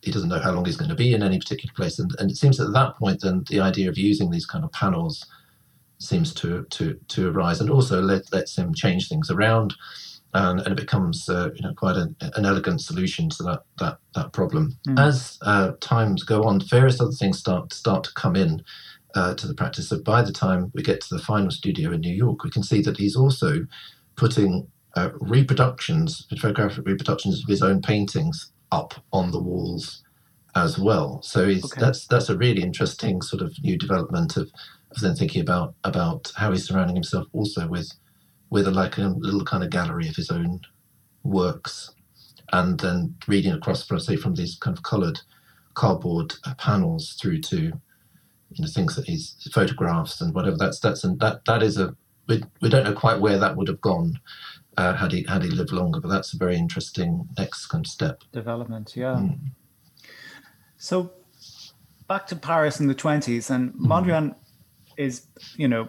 [0.03, 1.99] he doesn't know how long he's going to be in any particular place.
[1.99, 4.73] And, and it seems at that point, then the idea of using these kind of
[4.73, 5.25] panels
[5.99, 9.75] seems to to to arise, and also let, lets him change things around,
[10.35, 13.99] and, and it becomes uh, you know quite an, an elegant solution to that that
[14.15, 14.77] that problem.
[14.89, 14.99] Mm.
[14.99, 18.63] As uh, times go on, various other things start start to come in.
[19.15, 19.91] Uh, to the practice.
[19.91, 22.63] So by the time we get to the final studio in New York, we can
[22.63, 23.67] see that he's also
[24.17, 30.03] putting uh, reproductions, photographic reproductions of his own paintings up on the walls
[30.55, 31.23] as well.
[31.23, 31.61] So okay.
[31.79, 34.51] that's that's a really interesting sort of new development of,
[34.91, 37.93] of then thinking about about how he's surrounding himself also with
[38.51, 40.61] with a, like a little kind of gallery of his own
[41.23, 41.95] works,
[42.53, 45.21] and then reading across, from, say, from these kind of coloured
[45.73, 50.57] cardboard panels through to you know things that he's photographs and whatever.
[50.59, 51.97] That's that's and that that is a
[52.29, 54.21] we, we don't know quite where that would have gone
[54.77, 57.91] uh, had he had he lived longer, but that's a very interesting next kind of
[57.91, 58.95] step development.
[58.97, 59.17] Yeah.
[59.17, 59.39] Mm.
[60.77, 61.13] So
[62.09, 63.87] back to Paris in the twenties, and hmm.
[63.87, 64.35] Mondrian mm.
[64.97, 65.89] is you know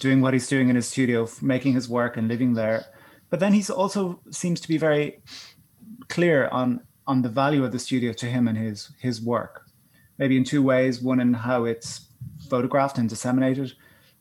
[0.00, 2.86] doing what he's doing in his studio, making his work and living there.
[3.28, 5.22] But then he's also seems to be very
[6.08, 9.66] clear on on the value of the studio to him and his his work.
[10.18, 12.08] Maybe in two ways: one in how it's
[12.48, 13.74] photographed and disseminated,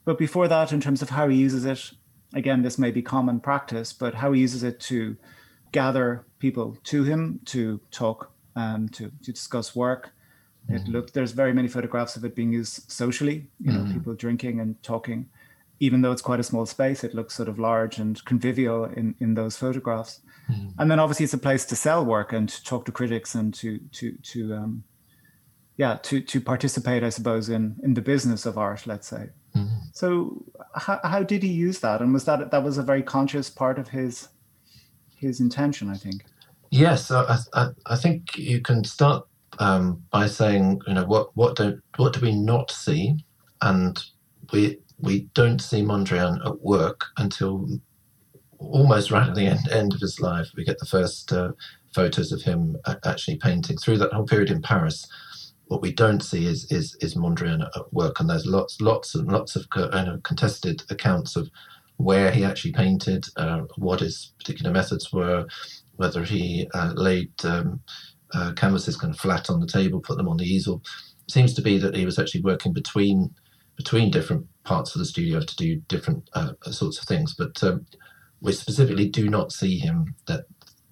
[0.05, 1.91] but before that, in terms of how he uses it.
[2.33, 5.17] Again, this may be common practice, but how he uses it to
[5.71, 10.11] gather people to him to talk um, to to discuss work.
[10.67, 10.91] It mm-hmm.
[10.91, 13.47] look there's very many photographs of it being used socially.
[13.59, 13.93] You know, mm.
[13.93, 15.29] people drinking and talking
[15.79, 19.15] even though it's quite a small space, it looks sort of large and convivial in,
[19.19, 20.19] in those photographs.
[20.49, 20.73] Mm.
[20.77, 23.53] And then obviously it's a place to sell work and to talk to critics and
[23.55, 24.83] to to to um,
[25.77, 28.87] yeah to to participate, I suppose, in in the business of art.
[28.87, 29.29] Let's say.
[29.55, 29.69] Mm.
[29.93, 30.43] So
[30.79, 32.01] how how did he use that?
[32.01, 34.29] And was that that was a very conscious part of his
[35.15, 35.89] his intention?
[35.89, 36.23] I think.
[36.71, 39.25] Yes, I I, I think you can start
[39.59, 43.15] um, by saying you know what what don't what do we not see,
[43.61, 44.01] and
[44.51, 47.67] we we don't see Mondrian at work until
[48.59, 50.47] almost right at the end, end of his life.
[50.55, 51.51] We get the first uh,
[51.95, 55.07] photos of him actually painting through that whole period in Paris.
[55.69, 59.31] What we don't see is is, is Mondrian at work, and there's lots lots and
[59.31, 59.69] lots of
[60.23, 61.49] contested accounts of
[61.97, 65.47] where he actually painted, uh, what his particular methods were,
[65.97, 67.81] whether he uh, laid um,
[68.33, 70.81] uh, canvases kind of flat on the table, put them on the easel.
[71.27, 73.35] It seems to be that he was actually working between
[73.77, 77.35] between different parts of the studio to do different uh, sorts of things.
[77.37, 77.85] But um,
[78.41, 80.45] we specifically do not see him that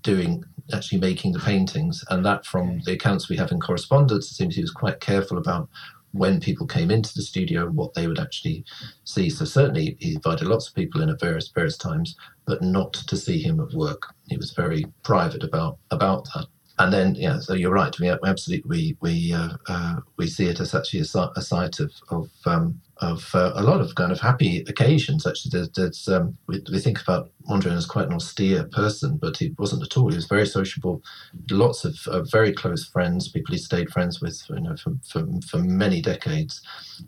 [0.03, 4.36] doing actually making the paintings, and that from the accounts we have in correspondence, it
[4.36, 5.69] seems he was quite careful about
[6.13, 8.65] when people came into the studio and what they would actually
[9.03, 9.30] see.
[9.30, 13.17] So certainly he invited lots of people in at various various times, but not to
[13.17, 14.03] see him at work.
[14.30, 16.47] He was very private about about that
[16.80, 17.97] and then yeah, so you're right.
[17.99, 21.91] We absolutely we we uh, uh, we see it as actually a, a site of
[22.10, 25.25] of um, of uh, a lot of kind of happy occasions.
[25.25, 29.38] Actually, there's, there's um, we, we, think about Mondrian as quite an austere person, but
[29.38, 30.10] he wasn't at all.
[30.10, 31.01] He was very sociable,
[31.49, 31.95] lots of
[32.31, 36.62] very close friends, people he stayed friends with, you know, for for, for many decades,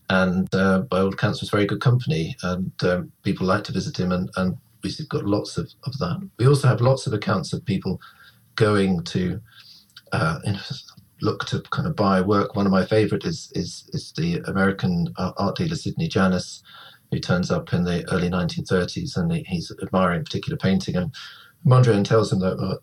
[0.10, 4.00] and uh, by all accounts was very good company, and um, people liked to visit
[4.00, 6.30] him, and and we've got lots of, of that.
[6.38, 8.00] We also have lots of accounts of people
[8.56, 9.42] going to
[10.12, 10.40] uh,
[11.22, 12.56] look to kind of buy work.
[12.56, 16.64] One of my favorite is is is the American art dealer Sidney Janis,
[17.12, 21.14] who turns up in the early 1930s and he's admiring a particular painting, and
[21.66, 22.80] Mondrian tells him that oh,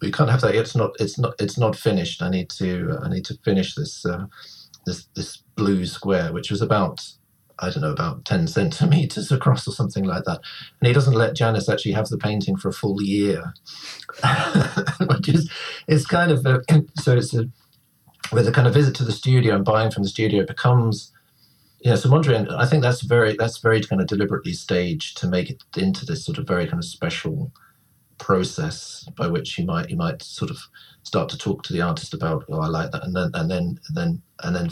[0.00, 0.54] we can't have that.
[0.54, 2.22] It's not it's not it's not finished.
[2.22, 4.26] I need to I need to finish this uh,
[4.86, 7.00] this this blue square, which was about
[7.58, 10.40] I don't know, about 10 centimeters across or something like that.
[10.80, 13.54] And he doesn't let Janis actually have the painting for a full year,
[15.08, 15.50] which is,
[15.86, 16.62] is kind of, a,
[16.98, 17.48] so it's a,
[18.32, 21.12] with a kind of visit to the studio and buying from the studio, becomes,
[21.80, 25.28] yeah, know, so Mondrian, I think that's very, that's very kind of deliberately staged to
[25.28, 27.52] make it into this sort of very kind of special
[28.18, 30.58] process by which you might, you might sort of
[31.02, 33.04] start to talk to the artist about, oh, I like that.
[33.04, 34.70] And then, and then, and then, and then,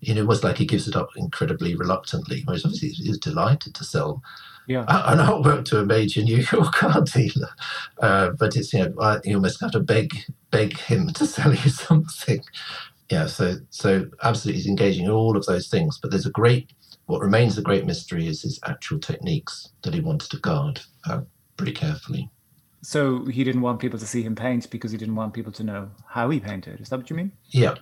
[0.00, 2.42] you know, it was like he gives it up incredibly reluctantly.
[2.44, 4.22] Whereas obviously he's delighted to sell
[4.66, 4.84] yeah.
[4.88, 7.50] an artwork to a major New York art dealer.
[8.00, 10.12] Uh, but it's, you know, you almost have to beg
[10.50, 12.42] beg him to sell you something.
[13.10, 15.98] Yeah, so so absolutely he's engaging in all of those things.
[16.00, 16.72] But there's a great,
[17.06, 21.22] what remains a great mystery is his actual techniques that he wanted to guard uh,
[21.56, 22.30] pretty carefully.
[22.84, 25.62] So he didn't want people to see him paint because he didn't want people to
[25.62, 26.80] know how he painted.
[26.80, 27.30] Is that what you mean?
[27.50, 27.74] Yeah.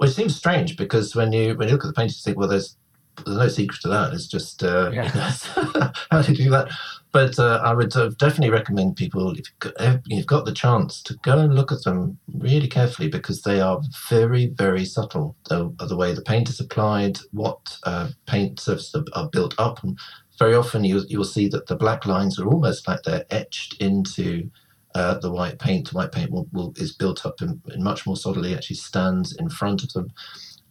[0.00, 2.38] Well, it seems strange because when you when you look at the paintings, you think,
[2.38, 2.76] well, there's
[3.24, 4.12] there's no secret to that.
[4.12, 5.08] It's just uh, yeah.
[6.10, 6.68] how you do that?
[7.12, 11.38] But uh, I would uh, definitely recommend people if you've got the chance to go
[11.38, 15.34] and look at them really carefully because they are very, very subtle.
[15.48, 19.98] The, the way the paint is applied, what uh, paint surfaces are, built up, and
[20.38, 24.50] very often you you'll see that the black lines are almost like they're etched into
[24.94, 25.90] uh, the white paint.
[25.90, 28.54] The white paint will, will, is built up in, in, much more solidly.
[28.54, 30.12] Actually, stands in front of them.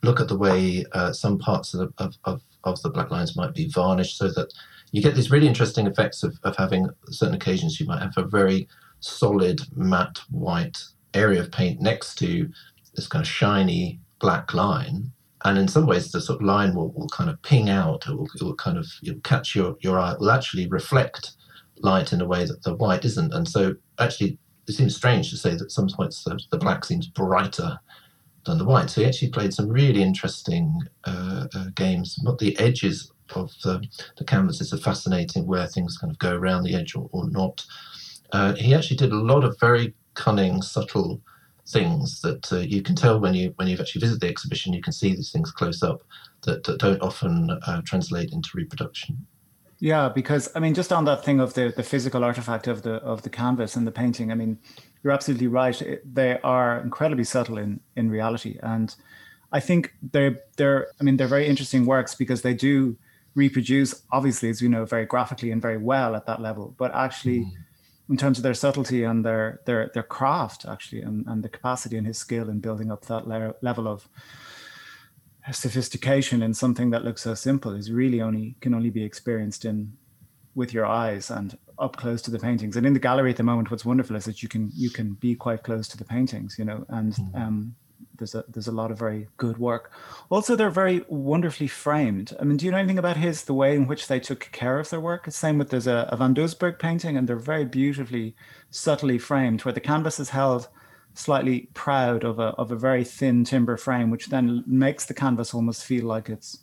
[0.03, 3.35] Look at the way uh, some parts of, the, of, of, of the black lines
[3.35, 4.53] might be varnished, so that
[4.91, 8.23] you get these really interesting effects of, of having certain occasions you might have a
[8.23, 8.67] very
[8.99, 10.77] solid matte white
[11.13, 12.49] area of paint next to
[12.95, 15.11] this kind of shiny black line.
[15.45, 18.15] And in some ways the sort of line will, will kind of ping out it
[18.15, 18.87] will, it will kind of
[19.23, 21.33] catch your, your eye it will actually reflect
[21.77, 23.33] light in a way that the white isn't.
[23.33, 27.79] And so actually it seems strange to say that sometimes the, the black seems brighter
[28.47, 32.57] than the white so he actually played some really interesting uh, uh, games Not the
[32.59, 33.85] edges of the,
[34.17, 37.65] the canvases are fascinating where things kind of go around the edge or, or not.
[38.31, 41.21] Uh, he actually did a lot of very cunning, subtle
[41.67, 44.73] things that uh, you can tell when you when you've actually visited the exhibition.
[44.73, 46.01] You can see these things close up
[46.43, 49.25] that, that don't often uh, translate into reproduction.
[49.79, 52.95] Yeah, because I mean, just on that thing of the the physical artifact of the
[52.95, 54.31] of the canvas and the painting.
[54.31, 54.59] I mean,
[55.07, 55.81] you're absolutely right.
[56.03, 58.93] They are incredibly subtle in in reality, and
[59.53, 60.87] I think they're they're.
[60.99, 62.97] I mean, they're very interesting works because they do
[63.33, 66.75] reproduce, obviously, as we know, very graphically and very well at that level.
[66.77, 67.51] But actually, mm.
[68.09, 71.95] in terms of their subtlety and their their their craft, actually, and, and the capacity
[71.95, 74.09] and his skill in building up that le- level of
[75.53, 79.93] sophistication in something that looks so simple is really only can only be experienced in
[80.53, 82.75] with your eyes and up close to the paintings.
[82.75, 85.13] And in the gallery at the moment, what's wonderful is that you can you can
[85.13, 87.35] be quite close to the paintings, you know, and mm.
[87.35, 87.75] um,
[88.17, 89.91] there's a there's a lot of very good work.
[90.29, 92.35] Also, they're very wonderfully framed.
[92.39, 94.79] I mean, do you know anything about his the way in which they took care
[94.79, 95.25] of their work?
[95.25, 98.35] The same with there's a, a Van Doesburg painting, and they're very beautifully,
[98.69, 100.67] subtly framed, where the canvas is held
[101.13, 105.53] slightly proud of a of a very thin timber frame, which then makes the canvas
[105.53, 106.59] almost feel like it's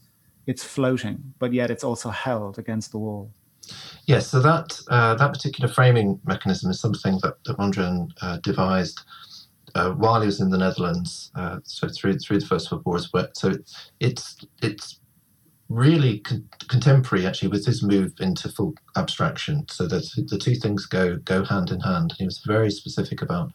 [0.46, 3.30] it's floating, but yet it's also held against the wall.
[4.06, 9.00] Yes, so that uh, that particular framing mechanism is something that, that Mondrian uh, devised
[9.74, 12.98] uh, while he was in the Netherlands, uh, so through through the First World War.
[13.34, 13.54] So
[14.00, 15.00] it's it's
[15.70, 19.66] really con- contemporary actually with his move into full abstraction.
[19.70, 22.14] So that the two things go go hand in hand.
[22.18, 23.50] He was very specific about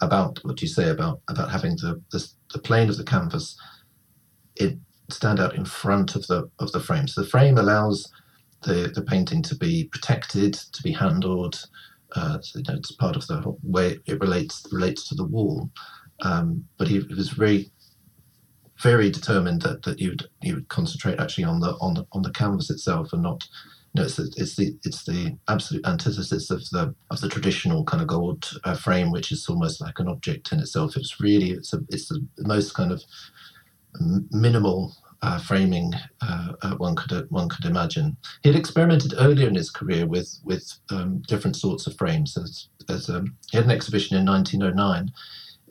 [0.00, 3.56] about what you say about about having the the, the plane of the canvas
[4.56, 4.78] it
[5.10, 7.08] stand out in front of the of the frame.
[7.08, 8.10] So the frame allows
[8.62, 11.66] the the painting to be protected, to be handled,
[12.16, 15.70] uh, so, you know, it's part of the way it relates relates to the wall.
[16.22, 17.70] Um, but he, he, was very,
[18.82, 22.22] very determined that, that you would you would concentrate actually on the on the on
[22.22, 23.46] the canvas itself and not.
[23.92, 27.84] You know, it's, the, it's the it's the absolute antithesis of the of the traditional
[27.84, 30.96] kind of gold uh, frame, which is almost like an object in itself.
[30.96, 33.02] It's really it's a, it's the most kind of
[34.30, 38.16] minimal uh, framing uh, uh, one could one could imagine.
[38.42, 42.36] He had experimented earlier in his career with with um, different sorts of frames.
[42.36, 45.12] As, as um, he had an exhibition in 1909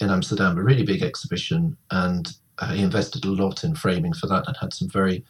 [0.02, 4.28] in Amsterdam, a really big exhibition, and uh, he invested a lot in framing for
[4.28, 5.26] that, and had some very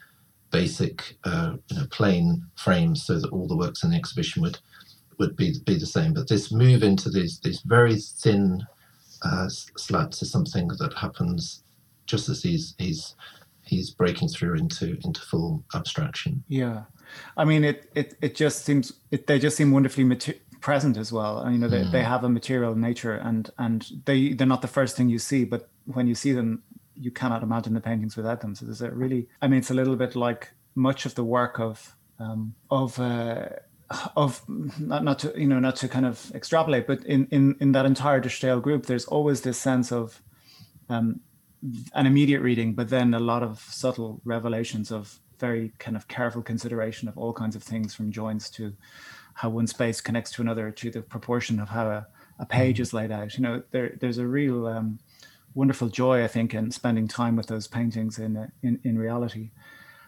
[0.51, 4.59] basic, uh, you know, plain frames, so that all the works in the exhibition would
[5.17, 6.13] would be be the same.
[6.13, 8.65] But this move into these these very thin
[9.21, 11.63] uh, slats is something that happens
[12.05, 13.15] just as he's he's
[13.69, 16.43] he's breaking through into into full abstraction.
[16.47, 16.83] Yeah,
[17.37, 21.11] I mean it it it just seems it, they just seem wonderfully mater- present as
[21.11, 21.39] well.
[21.39, 21.91] And, you know they, mm.
[21.91, 25.45] they have a material nature and and they they're not the first thing you see,
[25.45, 26.63] but when you see them,
[26.95, 28.55] you cannot imagine the paintings without them.
[28.55, 31.59] So there's a really I mean it's a little bit like much of the work
[31.59, 33.49] of um, of uh,
[34.15, 37.71] of not, not to you know not to kind of extrapolate, but in in in
[37.71, 40.21] that entire De group, there's always this sense of
[40.89, 41.21] um,
[41.93, 46.41] an immediate reading, but then a lot of subtle revelations of very kind of careful
[46.41, 48.73] consideration of all kinds of things from joints to
[49.33, 52.07] how one space connects to another to the proportion of how a,
[52.39, 52.83] a page mm-hmm.
[52.83, 53.37] is laid out.
[53.37, 54.99] You know, there, there's a real um,
[55.53, 59.51] wonderful joy, I think, in spending time with those paintings in in, in reality.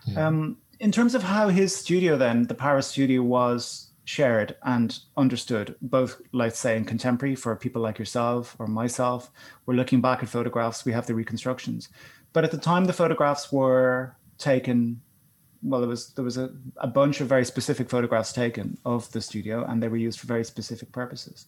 [0.06, 0.28] Yeah.
[0.28, 5.76] Um, in terms of how his studio, then the Paris studio was shared and understood,
[5.82, 9.32] both, let's say, in contemporary for people like yourself or myself.
[9.66, 11.90] We're looking back at photographs, we have the reconstructions.
[12.34, 15.02] But at the time the photographs were taken,
[15.62, 19.22] well, there was there was a, a bunch of very specific photographs taken of the
[19.22, 21.46] studio and they were used for very specific purposes.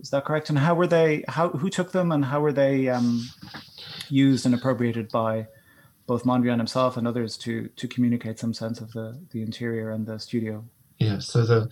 [0.00, 0.50] Is that correct?
[0.50, 3.26] And how were they how who took them and how were they um,
[4.08, 5.46] used and appropriated by
[6.06, 10.06] both Mondrian himself and others to to communicate some sense of the the interior and
[10.06, 10.64] the studio.
[10.98, 11.70] Yeah, so the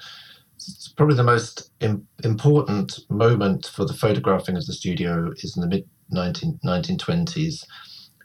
[0.97, 5.69] probably the most Im- important moment for the photographing of the studio is in the
[5.69, 7.65] mid 19, 1920s,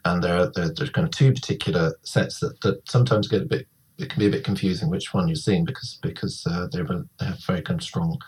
[0.04, 3.42] and there are, there, there are kind of two particular sets that, that sometimes get
[3.42, 3.66] a bit
[3.98, 6.78] it can be a bit confusing which one you're seeing because because uh, they
[7.24, 8.18] have very kind of strong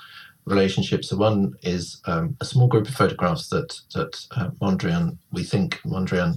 [0.47, 1.09] relationships.
[1.09, 5.81] So one is um, a small group of photographs that that uh, Mondrian, we think
[5.85, 6.37] Mondrian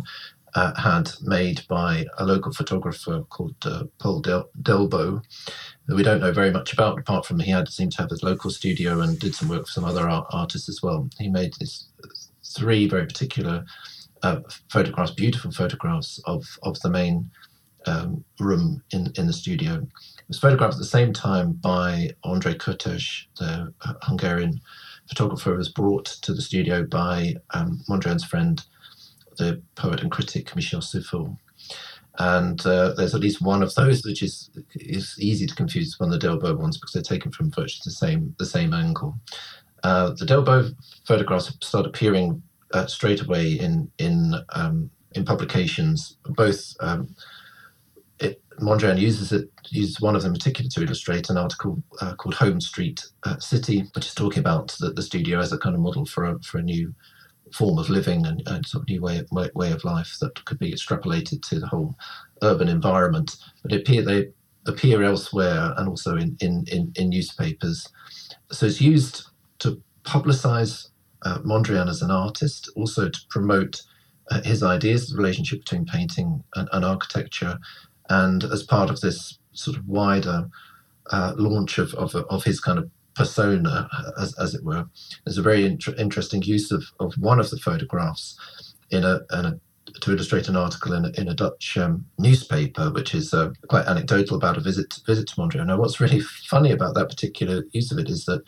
[0.57, 5.23] uh, had made by a local photographer called uh, Paul Del- Delbo,
[5.87, 8.23] that we don't know very much about, apart from he had seemed to have his
[8.23, 11.09] local studio and did some work for some other art- artists as well.
[11.19, 11.89] He made these
[12.57, 13.65] three very particular
[14.23, 14.41] uh,
[14.71, 17.31] photographs, beautiful photographs of of the main
[17.87, 19.75] um, room in in the studio.
[19.75, 24.61] It was photographed at the same time by André Kertész, the Hungarian
[25.09, 28.63] photographer, was brought to the studio by um, Mondrian's friend
[29.37, 31.37] the poet and critic Michel Seuphor.
[32.19, 36.07] And uh, there's at least one of those which is is easy to confuse with
[36.07, 39.15] one of the Delbo ones because they're taken from virtually the same the same angle.
[39.83, 40.73] Uh, the Delbo
[41.05, 42.41] photographs start appearing
[42.73, 46.17] uh, straight away in in um, in publications.
[46.25, 47.15] Both um,
[48.19, 52.15] it, Mondrian uses it uses one of them in particular to illustrate an article uh,
[52.15, 55.75] called Home Street uh, City, which is talking about the, the studio as a kind
[55.75, 56.93] of model for a for a new
[57.53, 60.59] form of living and, and sort of new way of, way of life that could
[60.59, 61.95] be extrapolated to the whole
[62.41, 63.35] urban environment.
[63.63, 64.27] But it appear, they
[64.65, 67.87] appear elsewhere and also in, in, in, in newspapers.
[68.51, 69.27] So it's used
[69.59, 70.89] to publicize
[71.23, 73.81] uh, Mondrian as an artist, also to promote
[74.29, 77.57] uh, his ideas, the relationship between painting and, and, architecture,
[78.09, 80.49] and as part of this sort of wider
[81.11, 83.89] uh, launch of, of, of his kind of persona,
[84.19, 84.85] as, as it were.
[85.25, 88.37] There's a very inter- interesting use of, of one of the photographs
[88.91, 89.59] in a, in a
[90.01, 93.85] to illustrate an article in a, in a Dutch um, newspaper, which is uh, quite
[93.87, 95.65] anecdotal about a visit visit to Mondrian.
[95.67, 98.43] Now, what's really funny about that particular use of it is that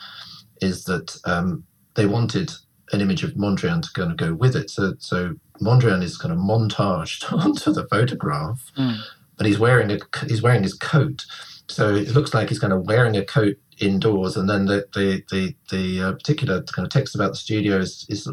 [0.61, 1.63] is that um,
[1.95, 2.51] they wanted
[2.91, 4.69] an image of Mondrian to kind of go with it.
[4.69, 8.99] So so Mondrian is kind of montaged onto the photograph, mm.
[9.39, 11.25] and he's wearing a he's wearing his coat.
[11.67, 15.23] So it looks like he's kind of wearing a coat indoors, and then the the
[15.31, 18.27] the, the uh, particular kind of text about the studio is, is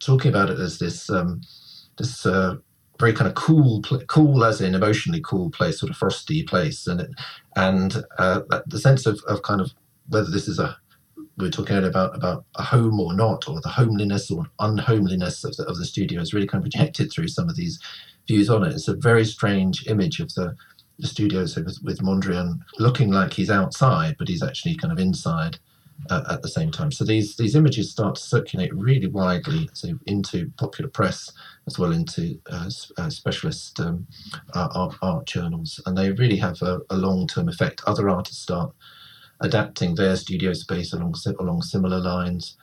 [0.00, 1.40] talking about it as this um,
[1.96, 2.56] this uh,
[2.98, 7.00] very kind of cool, cool as in emotionally cool place, sort of frosty place, and
[7.00, 7.10] it,
[7.56, 9.72] and uh, the sense of, of kind of
[10.08, 10.76] whether this is a
[11.36, 15.44] we are talking earlier about about a home or not, or the homeliness or unhomeliness
[15.44, 17.78] of the of the studio is really kind of projected through some of these
[18.26, 18.72] views on it.
[18.72, 20.56] It's a very strange image of the
[20.98, 25.58] the studio with, with Mondrian looking like he's outside, but he's actually kind of inside
[26.10, 26.90] uh, at the same time.
[26.90, 31.32] So these these images start to circulate really widely, so into popular press
[31.66, 34.06] as well into uh, uh, specialist um,
[34.54, 37.82] art, art, journals, and they really have a, a long term effect.
[37.86, 38.72] Other artists start
[39.40, 42.56] adapting their studio space along along similar lines,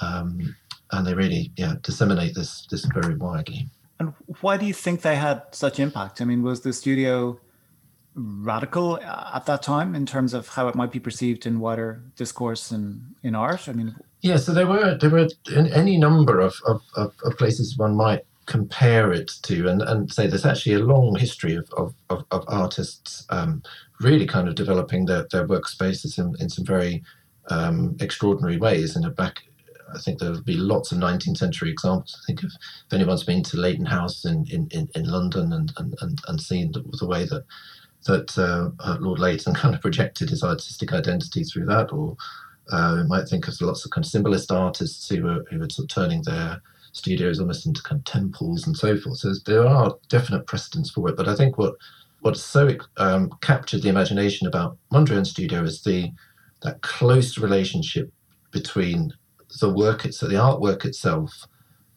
[0.00, 0.54] um,
[0.92, 3.68] and they really yeah disseminate this this very widely.
[3.98, 6.20] And why do you think they had such impact?
[6.20, 7.38] I mean, was the studio
[8.20, 12.02] radical uh, at that time in terms of how it might be perceived in wider
[12.16, 13.68] discourse and in art?
[13.68, 14.36] I mean, yeah.
[14.36, 19.30] So there were there were any number of, of, of, places one might compare it
[19.42, 23.62] to, and, and say there's actually a long history of of, of, of artists um,
[24.00, 27.02] really kind of developing their, their workspaces in, in some very
[27.48, 28.96] um, extraordinary ways.
[28.96, 29.42] In a back,
[29.94, 32.18] I think there'll be lots of 19th century examples.
[32.22, 32.52] I think if,
[32.86, 36.40] if anyone's been to Leighton House in, in, in, in London and, and, and, and
[36.40, 37.44] seen the, the way that
[38.06, 42.16] that uh, uh, Lord Leighton kind of projected his artistic identity through that, or
[42.70, 45.68] uh, we might think of lots of kind of symbolist artists who were who were
[45.70, 46.60] sort of turning their
[46.92, 49.18] studios almost into kind of temples and so forth.
[49.18, 51.16] So there are definite precedents for it.
[51.16, 51.74] But I think what
[52.20, 56.12] what so um, captured the imagination about Mondrian Studio is the
[56.62, 58.12] that close relationship
[58.50, 59.12] between
[59.60, 61.46] the work itself, the artwork itself,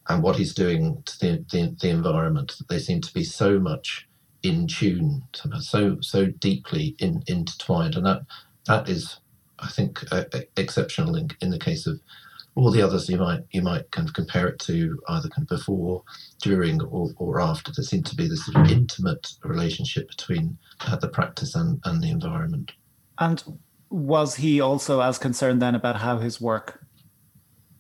[0.07, 2.53] and what he's doing to the, the, the environment.
[2.69, 4.07] They seem to be so much
[4.43, 5.23] in tune,
[5.59, 8.21] so so deeply in, intertwined, and that
[8.67, 9.19] that is,
[9.59, 10.25] I think, uh,
[10.57, 11.99] exceptional in, in the case of
[12.55, 13.09] all the others.
[13.09, 16.03] You might you might kind of compare it to either kind of before,
[16.41, 17.71] during, or, or after.
[17.71, 22.03] There seemed to be this sort of intimate relationship between uh, the practice and, and
[22.03, 22.73] the environment.
[23.19, 23.43] And
[23.89, 26.83] was he also as concerned then about how his work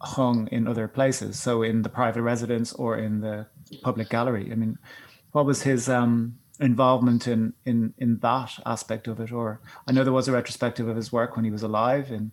[0.01, 3.47] hung in other places, so in the private residence or in the
[3.81, 4.49] public gallery?
[4.51, 4.77] I mean,
[5.31, 10.03] what was his um, involvement in in in that aspect of it or i know
[10.03, 12.31] there was a retrospective of his work when he was alive in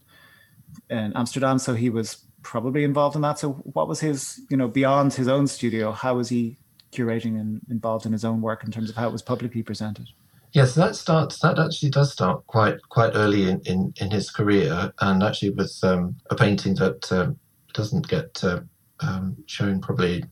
[0.90, 4.68] in amsterdam so he was probably involved in that so what was his you know
[4.68, 6.56] beyond his own studio how was he
[6.92, 10.08] curating and involved in his own work in terms of how it was publicly presented.
[10.52, 11.38] Yes, that starts.
[11.40, 15.78] That actually does start quite quite early in, in, in his career, and actually with
[15.84, 17.38] um, a painting that um,
[17.72, 18.60] doesn't get uh,
[18.98, 20.24] um, shown probably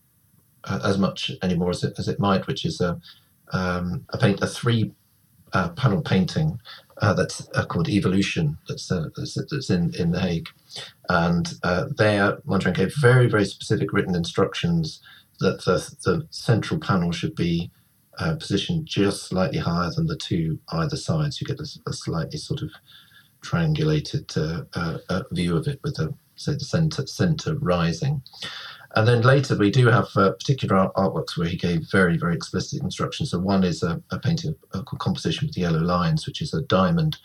[0.64, 3.00] uh, as much anymore as it, as it might, which is a
[3.52, 4.92] um, a paint a three
[5.52, 6.60] uh, panel painting
[7.00, 8.58] uh, that's uh, called Evolution.
[8.68, 10.48] That's, uh, that's, that's in in the Hague,
[11.08, 11.46] and
[11.96, 15.00] there Mondrian gave very very specific written instructions
[15.40, 17.70] that the the central panel should be
[18.18, 21.40] uh, positioned just slightly higher than the two either sides.
[21.40, 22.70] You get a, a slightly sort of
[23.42, 28.22] triangulated uh, uh, uh, view of it with the say the center center rising.
[28.96, 32.34] And then later we do have uh, particular art, artworks where he gave very very
[32.34, 33.30] explicit instructions.
[33.30, 37.18] So one is a, a painting a composition with yellow lines, which is a diamond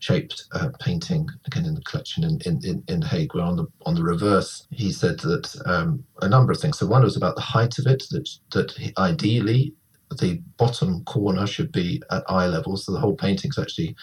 [0.00, 3.66] shaped uh, painting again in the collection in, in, in, in Hague where on the
[3.84, 6.78] on the reverse he said that um, a number of things.
[6.78, 9.74] So one was about the height of it that that he, ideally
[10.16, 13.94] the bottom corner should be at eye level, so the whole painting's actually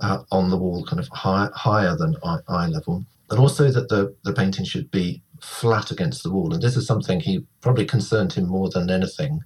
[0.00, 3.88] uh, on the wall, kind of high, higher than eye, eye level, and also that
[3.88, 6.52] the, the painting should be flat against the wall.
[6.52, 9.40] And this is something he probably concerned him more than anything,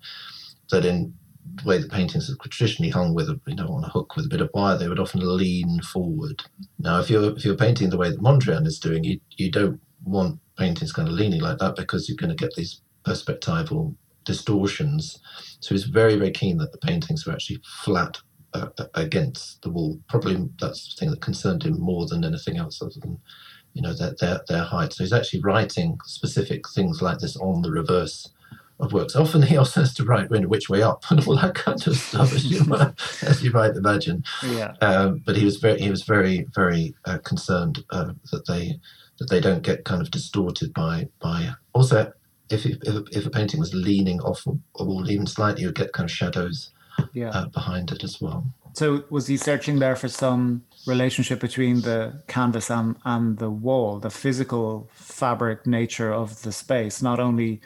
[0.71, 1.15] that in
[1.57, 4.27] the way the paintings are traditionally hung with a, you know on a hook with
[4.27, 6.43] a bit of wire, they would often lean forward.
[6.79, 9.81] Now, if you're if you're painting the way that Mondrian is doing, you you don't
[10.05, 13.95] want paintings kind of leaning like that because you're going to get these perspectival
[14.25, 15.19] distortions.
[15.61, 18.19] So he's very, very keen that the paintings are actually flat
[18.55, 19.99] uh, against the wall.
[20.09, 23.19] Probably that's the thing that concerned him more than anything else, other than
[23.79, 24.93] you know their their, their height.
[24.93, 28.29] So he's actually writing specific things like this on the reverse
[28.81, 29.15] of works.
[29.15, 31.87] Often he also has to write you know, which way up and all that kind
[31.87, 34.25] of stuff, as you might, as you might imagine.
[34.45, 34.75] Yeah.
[34.81, 38.81] Um, but he was very he was very very uh, concerned uh, that they
[39.19, 42.13] that they don't get kind of distorted by by also
[42.51, 42.79] if, if,
[43.13, 46.71] if a painting was leaning off a wall even slightly, you'd get kind of shadows
[47.13, 47.29] yeah.
[47.29, 48.47] uh, behind it as well.
[48.73, 53.99] So was he searching there for some relationship between the canvas and, and the wall,
[53.99, 57.61] the physical fabric nature of the space, not only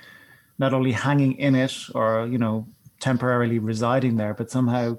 [0.58, 2.66] not only hanging in it or you know
[3.00, 4.96] temporarily residing there, but somehow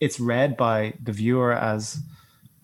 [0.00, 1.98] it's read by the viewer as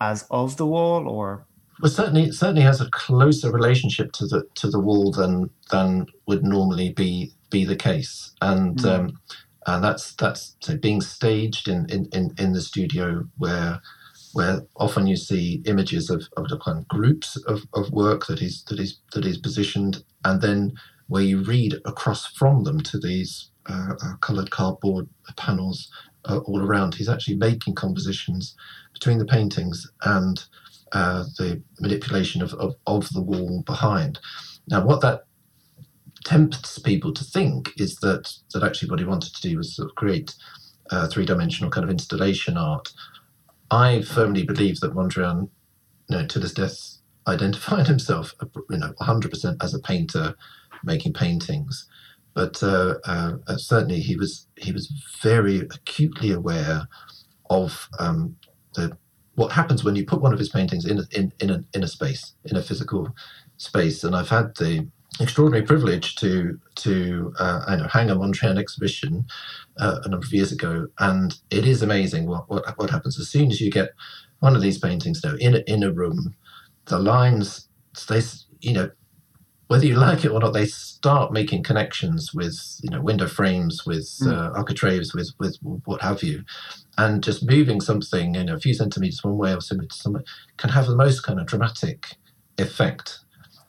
[0.00, 1.46] as of the wall or
[1.80, 6.42] well, certainly, certainly has a closer relationship to the to the wall than than would
[6.42, 8.90] normally be be the case, and mm.
[8.90, 9.20] um,
[9.66, 13.80] and that's that's so being staged in, in, in, in the studio where
[14.36, 18.38] where often you see images of, of the kind of groups of, of work that
[18.38, 20.74] he's that he's that he's positioned, and then
[21.08, 25.08] where you read across from them to these uh, uh, coloured cardboard
[25.38, 25.90] panels
[26.26, 26.94] uh, all around.
[26.94, 28.54] He's actually making compositions
[28.92, 30.44] between the paintings and
[30.92, 34.18] uh, the manipulation of, of, of the wall behind.
[34.68, 35.20] Now, what that
[36.24, 39.88] tempts people to think is that that actually what he wanted to do was sort
[39.88, 40.34] of create
[40.90, 42.92] uh, three-dimensional kind of installation art.
[43.70, 45.50] I firmly believe that Mondrian,
[46.08, 46.98] you know, to his death,
[47.28, 48.34] identified himself,
[48.70, 50.34] you know, 100% as a painter,
[50.84, 51.88] making paintings.
[52.34, 54.92] But uh, uh, certainly, he was he was
[55.22, 56.88] very acutely aware
[57.50, 58.36] of um,
[58.74, 58.96] the
[59.36, 61.82] what happens when you put one of his paintings in a, in in a, in
[61.84, 63.08] a space, in a physical
[63.58, 64.04] space.
[64.04, 64.88] And I've had the
[65.20, 69.26] extraordinary privilege to to uh, I know hang a Mondrian exhibition
[69.78, 73.28] uh, a number of years ago, and it is amazing what, what what happens as
[73.28, 73.90] soon as you get
[74.40, 76.34] one of these paintings now in a, in a room,
[76.86, 77.68] the lines
[78.08, 78.20] they
[78.60, 78.90] you know
[79.68, 83.84] whether you like it or not, they start making connections with you know window frames,
[83.84, 84.32] with mm.
[84.32, 86.44] uh, architraves, with with what have you,
[86.98, 90.24] and just moving something in a few centimeters one way or somewhere
[90.56, 92.16] can have the most kind of dramatic
[92.58, 93.20] effect.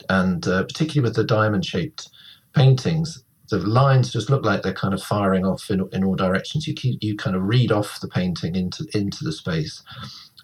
[0.10, 2.10] And uh, particularly with the diamond shaped
[2.54, 6.68] paintings, the lines just look like they're kind of firing off in, in all directions.
[6.68, 9.82] You keep you kind of read off the painting into into the space,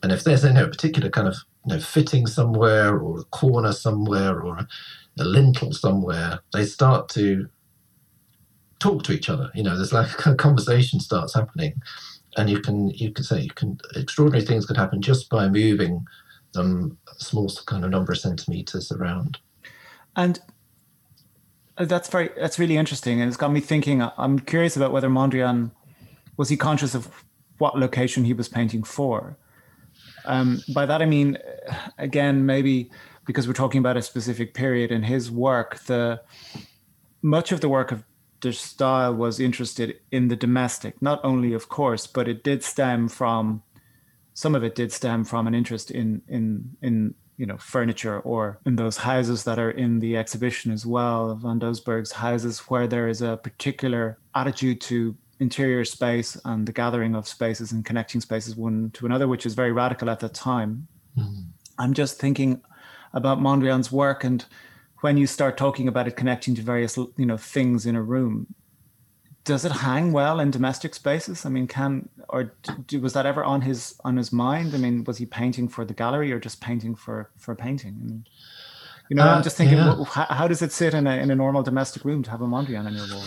[0.02, 1.36] and if there's any particular kind of
[1.66, 4.68] you know fitting somewhere or a corner somewhere or a,
[5.20, 7.48] a lintel somewhere, they start to
[8.80, 9.50] talk to each other.
[9.54, 11.82] You know, there's like a conversation starts happening,
[12.38, 16.06] and you can you can say you can extraordinary things could happen just by moving
[16.54, 19.40] them a small kind of number of centimeters around.
[20.16, 20.40] And
[21.78, 24.08] uh, that's very that's really interesting, and it's got me thinking.
[24.18, 25.72] I'm curious about whether Mondrian
[26.38, 27.10] was he conscious of
[27.58, 29.38] what location he was painting for.
[30.26, 31.38] Um, by that I mean,
[31.98, 32.90] again, maybe
[33.26, 36.22] because we're talking about a specific period in his work, the
[37.22, 38.04] much of the work of
[38.42, 43.08] de Stijl was interested in the domestic, not only, of course, but it did stem
[43.08, 43.64] from
[44.34, 48.60] some of it did stem from an interest in in in you know furniture or
[48.66, 53.08] in those houses that are in the exhibition as well van Doesburg's houses where there
[53.08, 58.56] is a particular attitude to interior space and the gathering of spaces and connecting spaces
[58.56, 61.42] one to another which is very radical at that time mm-hmm.
[61.80, 62.62] i'm just thinking
[63.14, 64.46] about mondrian's work and
[65.02, 68.48] when you start talking about it connecting to various you know things in a room
[69.44, 71.46] does it hang well in domestic spaces?
[71.46, 72.54] I mean, can or
[72.88, 74.74] do, was that ever on his on his mind?
[74.74, 77.98] I mean, was he painting for the gallery or just painting for for painting?
[78.02, 78.28] I mean,
[79.10, 80.04] you know, uh, I'm just thinking, yeah.
[80.06, 82.48] how, how, does it sit in a in a normal domestic room to have a
[82.48, 83.26] Mondrian on your wall?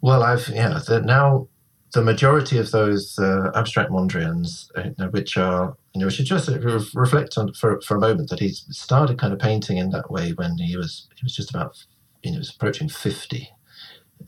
[0.00, 0.80] Well, I've yeah.
[0.86, 1.48] The, now
[1.92, 6.48] the majority of those uh, abstract Mondrians, uh, which are you know, we should just
[6.94, 10.32] reflect on for for a moment that he started kind of painting in that way
[10.32, 11.84] when he was he was just about
[12.22, 13.50] you know he was approaching fifty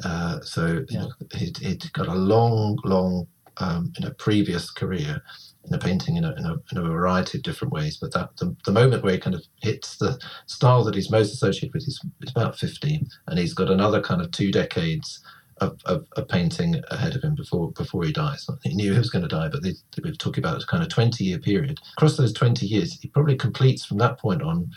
[0.05, 1.07] uh, so yeah.
[1.35, 3.27] he'd, he'd, got a long, long
[3.59, 5.23] um, you know, previous career
[5.65, 7.99] in the painting in a, in a, in, a, variety of different ways.
[8.01, 11.33] But that the, the, moment where he kind of hits the style that he's most
[11.33, 13.07] associated with is, is about 15.
[13.27, 15.23] And he's got another kind of two decades
[15.59, 18.47] of, of, of, painting ahead of him before before he dies.
[18.65, 20.83] He knew he was going to die, but they, they were talking about a kind
[20.83, 21.79] of 20 year period.
[21.97, 24.71] Across those 20 years, he probably completes from that point on,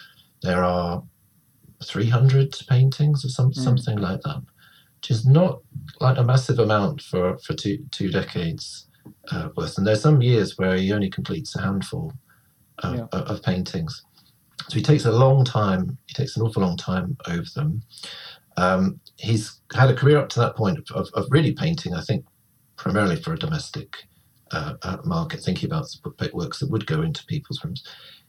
[0.43, 1.01] there are
[1.83, 3.55] 300 paintings or some, mm.
[3.55, 4.43] something like that
[5.11, 5.61] is not
[5.99, 8.87] like a massive amount for, for two, two decades
[9.31, 9.77] uh, worth.
[9.77, 12.13] And there's some years where he only completes a handful
[12.79, 13.07] of, yeah.
[13.11, 14.03] of, paintings.
[14.67, 17.81] So he takes a long time, he takes an awful long time over them.
[18.57, 22.25] Um, he's had a career up to that point of, of, really painting, I think,
[22.77, 23.95] primarily for a domestic
[24.51, 25.87] uh, uh, market, thinking about
[26.33, 27.83] works that would go into people's rooms.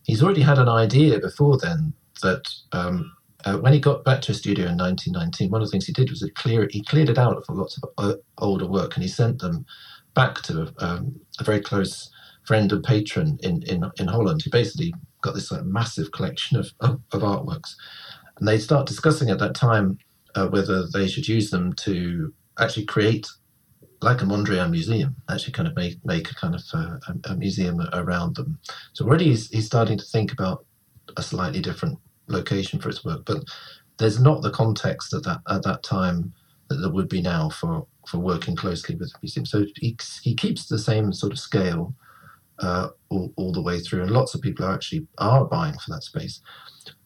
[0.05, 3.13] He's already had an idea before then that um,
[3.47, 5.93] uh, when he got back to a studio in 1919, one of the things he
[5.93, 9.09] did was clear he cleared it out for lots of uh, older work, and he
[9.09, 9.65] sent them
[10.15, 12.11] back to um, a very close
[12.45, 16.71] friend and patron in, in, in Holland, who basically got this like, massive collection of,
[16.81, 17.75] of, of, artworks.
[18.39, 19.99] And they start discussing at that time
[20.35, 23.29] uh, whether they should use them to actually create
[24.03, 27.37] like a Mondrian museum, actually kind of make, make a kind of uh, a, a,
[27.37, 28.59] museum around them.
[28.93, 30.65] So already he's, he's starting to think about
[31.17, 31.99] a slightly different
[32.29, 33.45] location for its work, but
[33.99, 36.33] there's not the context at that at that time
[36.69, 39.47] that there would be now for for working closely with the museum.
[39.47, 41.95] So he, he keeps the same sort of scale
[42.61, 45.91] uh, all, all the way through, and lots of people are actually are buying for
[45.91, 46.41] that space.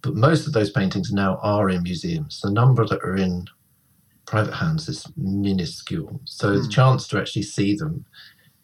[0.03, 2.41] But most of those paintings now are in museums.
[2.41, 3.47] The number that are in
[4.27, 6.21] private hands is minuscule.
[6.25, 6.57] So mm.
[6.59, 6.71] the hmm.
[6.71, 8.05] chance to actually see them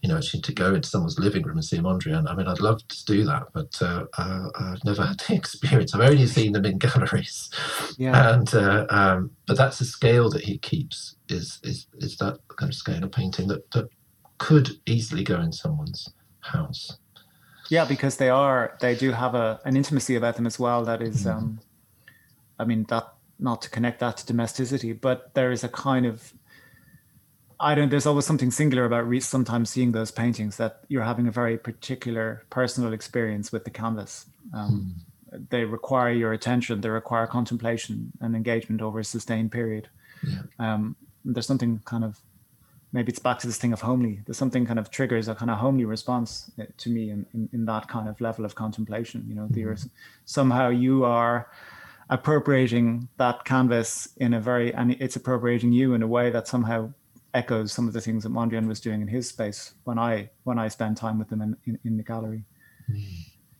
[0.02, 2.30] you know, actually to go into someone's living room and see a Mondrian.
[2.30, 5.94] I mean, I'd love to do that, but uh, uh, I've never had the experience.
[5.94, 7.50] I've only seen them in galleries.
[7.96, 8.34] Yeah.
[8.34, 11.16] And uh, um, but that's the scale that he keeps.
[11.28, 13.88] Is is is that kind of scale of painting that that
[14.38, 16.08] could easily go in someone's
[16.40, 16.98] house.
[17.68, 20.84] Yeah, because they are they do have a an intimacy about them as well.
[20.84, 21.34] That is, mm.
[21.34, 21.60] um,
[22.58, 26.32] I mean, that not to connect that to domesticity, but there is a kind of
[27.58, 27.88] I don't.
[27.88, 31.56] There's always something singular about re- sometimes seeing those paintings that you're having a very
[31.56, 34.26] particular personal experience with the canvas.
[34.52, 34.94] Um,
[35.30, 35.38] hmm.
[35.50, 36.80] They require your attention.
[36.80, 39.88] They require contemplation and engagement over a sustained period.
[40.26, 40.42] Yeah.
[40.58, 42.20] Um, there's something kind of
[42.92, 44.20] maybe it's back to this thing of homely.
[44.24, 47.48] There's something kind of triggers a kind of homely response uh, to me in, in,
[47.52, 49.24] in that kind of level of contemplation.
[49.28, 49.88] You know, mm-hmm.
[50.24, 51.50] somehow you are
[52.08, 56.92] appropriating that canvas in a very and it's appropriating you in a way that somehow
[57.36, 60.58] echoes some of the things that Mondrian was doing in his space when I when
[60.58, 62.44] I spend time with them in, in, in the gallery.
[62.90, 63.04] Mm.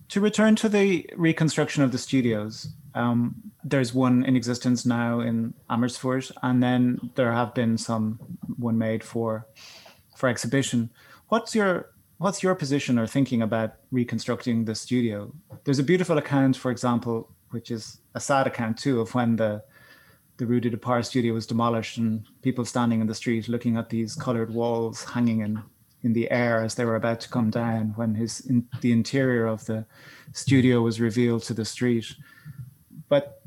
[0.09, 5.53] To return to the reconstruction of the studios, um, there's one in existence now in
[5.69, 8.19] Amersfoort, and then there have been some
[8.57, 9.47] one made for
[10.17, 10.91] for exhibition.
[11.29, 15.33] What's your what's your position or thinking about reconstructing the studio?
[15.65, 19.63] There's a beautiful account, for example, which is a sad account too, of when the
[20.39, 23.89] the Rue du Départ studio was demolished and people standing in the street looking at
[23.89, 25.63] these colored walls hanging in,
[26.03, 29.47] in the air as they were about to come down when his in, the interior
[29.47, 29.85] of the
[30.33, 32.07] studio was revealed to the street.
[33.09, 33.41] But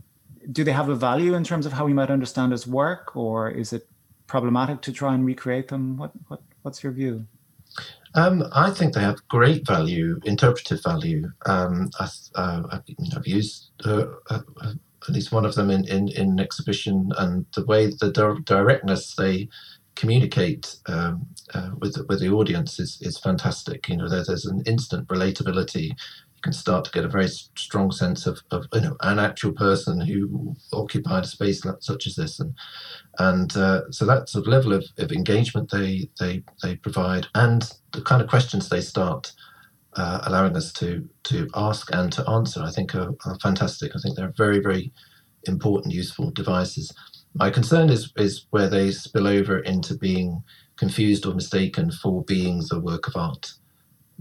[0.51, 3.49] do they have a value in terms of how we might understand his work, or
[3.49, 3.87] is it
[4.25, 5.97] problematic to try and recreate them?
[5.97, 7.25] What, what what's your view?
[8.15, 11.31] Um, I think they have great value, interpretive value.
[11.45, 14.41] Um, I, have uh, used uh, uh,
[15.07, 19.15] at least one of them in, in, in exhibition, and the way the di- directness
[19.15, 19.47] they
[19.95, 23.87] communicate um, uh, with with the audience is is fantastic.
[23.89, 25.89] You know, there, there's an instant relatability.
[25.89, 29.51] You can start to get a very strong sense of, of you know an actual
[29.51, 32.53] person who occupied a space such as this, and
[33.19, 37.73] and uh, so that sort of level of, of engagement they they they provide, and
[37.91, 39.33] the kind of questions they start
[39.95, 43.91] uh, allowing us to to ask and to answer, I think are, are, fantastic.
[43.95, 44.91] I think they're very, very
[45.45, 46.93] important, useful devices.
[47.33, 50.43] My concern is is where they spill over into being
[50.77, 53.53] confused or mistaken for being the work of art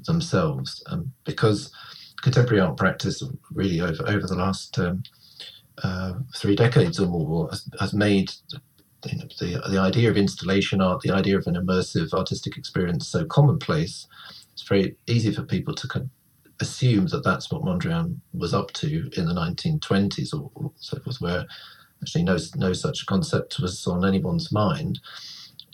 [0.07, 1.73] themselves, um, because
[2.23, 5.03] contemporary art practice really over over the last um,
[5.83, 8.33] uh, three decades or more has, has made
[9.07, 13.09] you know, the the idea of installation art, the idea of an immersive artistic experience,
[13.09, 14.07] so commonplace.
[14.59, 16.11] It's very easy for people to kind of
[16.61, 21.21] assume that that's what Mondrian was up to in the 1920s or, or so forth,
[21.21, 21.47] where
[22.03, 24.99] actually no no such concept was on anyone's mind.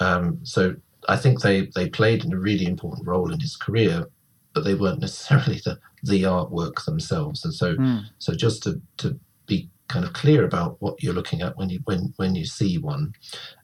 [0.01, 0.77] Um, so
[1.09, 4.07] I think they they played a really important role in his career,
[4.53, 7.43] but they weren't necessarily the the artwork themselves.
[7.43, 8.03] And so mm.
[8.19, 11.81] so just to to be kind of clear about what you're looking at when you
[11.85, 13.15] when when you see one,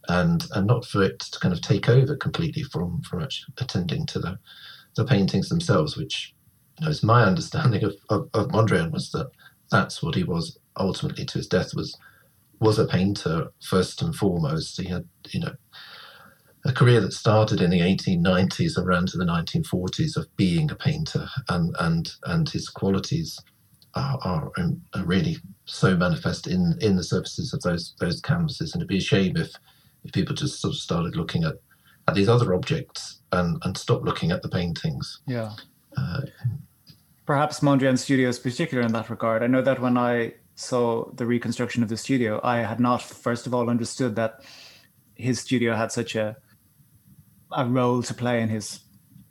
[0.08, 4.06] and and not for it to kind of take over completely from from actually attending
[4.06, 4.38] to the
[4.97, 6.34] the paintings themselves, which
[6.78, 9.30] you know, is my understanding of, of, of Mondrian was that
[9.70, 11.97] that's what he was ultimately to his death was
[12.61, 14.80] was a painter first and foremost.
[14.80, 15.55] He had you know
[16.64, 20.76] a career that started in the 1890s and ran to the 1940s of being a
[20.76, 23.38] painter, and and and his qualities
[23.95, 28.72] are, are, um, are really so manifest in in the surfaces of those those canvases.
[28.72, 29.53] And it'd be a shame if
[30.05, 31.57] if people just sort of started looking at
[32.11, 35.20] at these other objects and and stop looking at the paintings.
[35.26, 35.52] Yeah.
[35.96, 36.22] Uh,
[37.26, 39.42] Perhaps Mondrian Studio is particular in that regard.
[39.42, 43.46] I know that when I saw the reconstruction of the studio, I had not, first
[43.46, 44.40] of all, understood that
[45.14, 46.36] his studio had such a
[47.52, 48.80] a role to play in his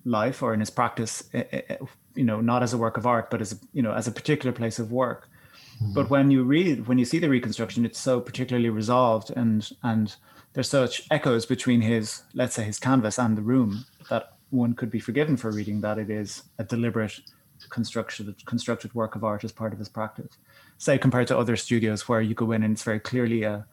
[0.05, 1.77] life or in his practice eh, eh, eh,
[2.15, 4.11] you know not as a work of art but as a you know as a
[4.11, 5.29] particular place of work
[5.81, 5.93] mm-hmm.
[5.93, 10.15] but when you read when you see the reconstruction it's so particularly resolved and and
[10.53, 14.89] there's such echoes between his let's say his canvas and the room that one could
[14.89, 17.19] be forgiven for reading that it is a deliberate
[17.69, 20.37] constructed constructed work of art as part of his practice.
[20.77, 23.65] Say compared to other studios where you go in and it's very clearly a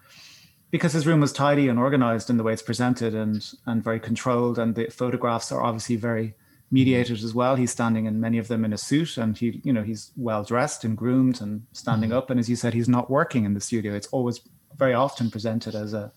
[0.71, 4.01] because his room was tidy and organized in the way it's presented and and very
[4.01, 6.35] controlled and the photographs are obviously very
[6.73, 7.55] mediated as well.
[7.55, 10.43] He's standing in many of them in a suit and he you know he's well
[10.43, 12.19] dressed and groomed and standing mm-hmm.
[12.19, 12.31] up.
[12.31, 13.95] And as you said he's not working in the studio.
[13.95, 14.41] It's always
[14.77, 16.13] very often presented as a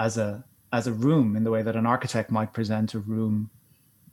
[0.00, 3.50] as a as a room in the way that an architect might present a room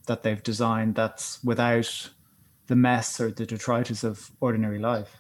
[0.05, 2.09] that they've designed that's without
[2.67, 5.17] the mess or the detritus of ordinary life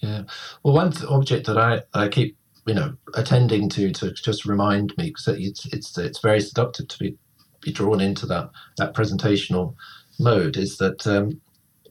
[0.00, 0.22] yeah
[0.62, 2.36] well one object that i i keep
[2.66, 6.98] you know attending to to just remind me because it's it's it's very seductive to
[6.98, 7.16] be
[7.60, 9.74] be drawn into that that presentational
[10.20, 11.40] mode is that um,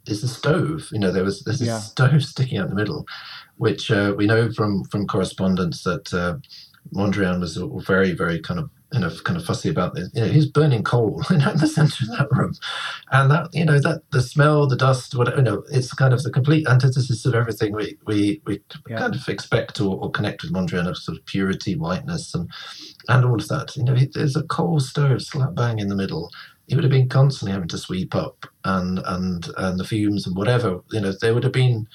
[0.06, 0.90] is the stove.
[0.92, 1.80] You know, there was there's a yeah.
[1.80, 3.06] stove sticking out in the middle,
[3.58, 6.38] which uh, we know from from correspondence that uh,
[6.94, 10.10] Mondrian was very very kind of kind of kind of fussy about this.
[10.14, 12.54] You know, he's burning coal in the center of that room,
[13.12, 15.38] and that you know that the smell, the dust, whatever.
[15.38, 19.00] You know, it's kind of the complete antithesis of everything we we we yeah.
[19.00, 22.50] kind of expect or, or connect with Mondrian of sort of purity, whiteness, and
[23.10, 23.76] and all of that.
[23.76, 26.30] You know, there's a coal stove slap bang in the middle.
[26.68, 30.36] He would have been constantly having to sweep up, and and and the fumes and
[30.36, 30.82] whatever.
[30.92, 31.88] You know, there would have been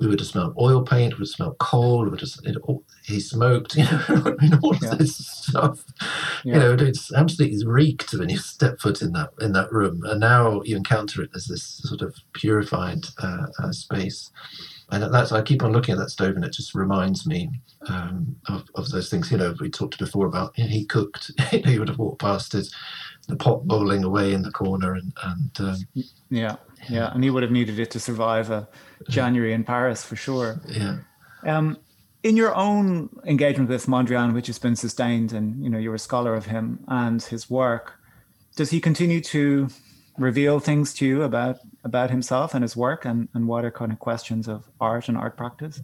[0.00, 2.56] we would have smelled oil paint, we would smelled coal, we would have, it,
[3.04, 4.94] he smoked, you know, I mean, all of yeah.
[4.94, 5.84] this stuff.
[6.44, 6.54] Yeah.
[6.54, 10.20] You know, it's absolutely reeked when you step foot in that in that room, and
[10.20, 14.30] now you encounter it as this sort of purified uh, uh, space.
[14.92, 17.50] And that's I keep on looking at that stove, and it just reminds me
[17.86, 19.30] um, of, of those things.
[19.30, 21.30] You know, we talked before about you know, he cooked.
[21.50, 22.74] he would have walked past his
[23.30, 25.76] the pot boiling away in the corner, and and um,
[26.28, 26.56] yeah,
[26.88, 28.68] yeah, and he would have needed it to survive a
[29.08, 30.60] January in Paris for sure.
[30.68, 30.98] Yeah.
[31.44, 31.78] Um,
[32.22, 35.98] in your own engagement with Mondrian, which has been sustained, and you know you're a
[35.98, 37.94] scholar of him and his work,
[38.56, 39.68] does he continue to
[40.18, 43.92] reveal things to you about about himself and his work, and and what are kind
[43.92, 45.80] of questions of art and art practice?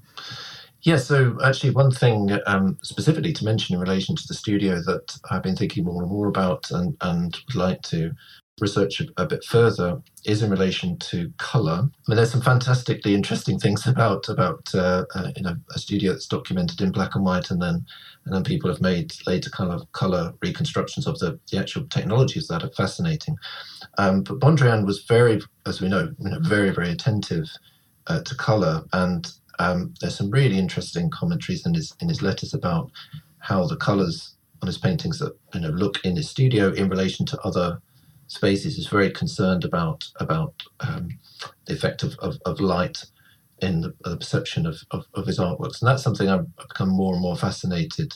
[0.86, 5.18] Yeah, so actually, one thing um, specifically to mention in relation to the studio that
[5.28, 8.12] I've been thinking more and more about and, and would like to
[8.60, 11.80] research a, a, bit further is in relation to color.
[11.82, 15.32] I mean, there's some fantastically interesting things about about uh, uh,
[15.74, 17.84] a studio that's documented in black and white, and then
[18.24, 22.46] and then people have made later kind of color reconstructions of the, the actual technologies
[22.46, 23.36] that are fascinating.
[23.98, 27.48] Um, but Mondrian was very, as we know, you know very very attentive
[28.06, 29.28] uh, to color, and
[29.58, 32.90] um, there's some really interesting commentaries in his in his letters about
[33.38, 37.26] how the colors on his paintings that you know look in his studio in relation
[37.26, 37.80] to other
[38.28, 41.08] spaces is very concerned about about um,
[41.66, 43.04] the effect of, of, of, light
[43.62, 47.14] in the, the perception of, of, of, his artworks, and that's something I've become more
[47.14, 48.12] and more fascinated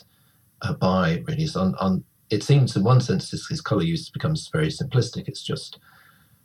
[0.62, 1.22] uh, by.
[1.26, 5.28] Really, on, on it seems in one sense his, his color use becomes very simplistic.
[5.28, 5.78] It's just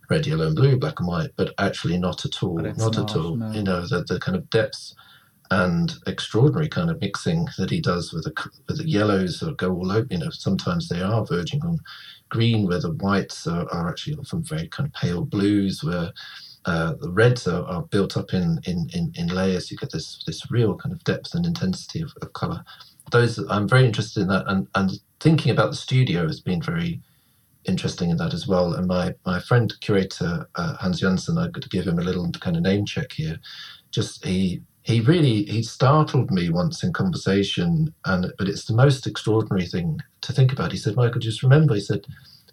[0.09, 2.57] red, yellow, and blue, black and white, but actually not at all.
[2.57, 3.35] Not, not, at all.
[3.35, 3.51] No.
[3.51, 4.95] You know, the, the kind of depths
[5.51, 9.71] and extraordinary kind of mixing that he does with the, with the yellows that go
[9.71, 10.07] all over.
[10.09, 11.79] You know, sometimes they are verging on
[12.29, 16.11] green, where the whites are, are actually often very kind of pale blues, where
[16.65, 19.69] uh, the reds are, are, built up in, in, in, in, layers.
[19.69, 22.63] You get this this real kind of depth and intensity of, of color.
[23.11, 27.01] Those I'm very interested in that, and and thinking about the studio has been very
[27.67, 28.73] interesting in that as well.
[28.73, 32.55] And my my friend curator uh, Hans Janssen, I could give him a little kind
[32.55, 33.39] of name check here.
[33.91, 39.07] Just he he really he startled me once in conversation, and but it's the most
[39.07, 40.71] extraordinary thing to think about.
[40.71, 42.05] He said, "Michael, just remember," he said,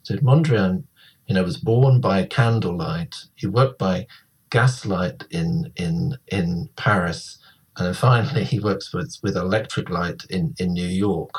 [0.02, 0.84] said Mondrian,
[1.26, 3.14] you know, was born by candlelight.
[3.34, 4.06] He worked by
[4.50, 7.38] gaslight in in in Paris,
[7.76, 11.32] and then finally he works with with electric light in in New York.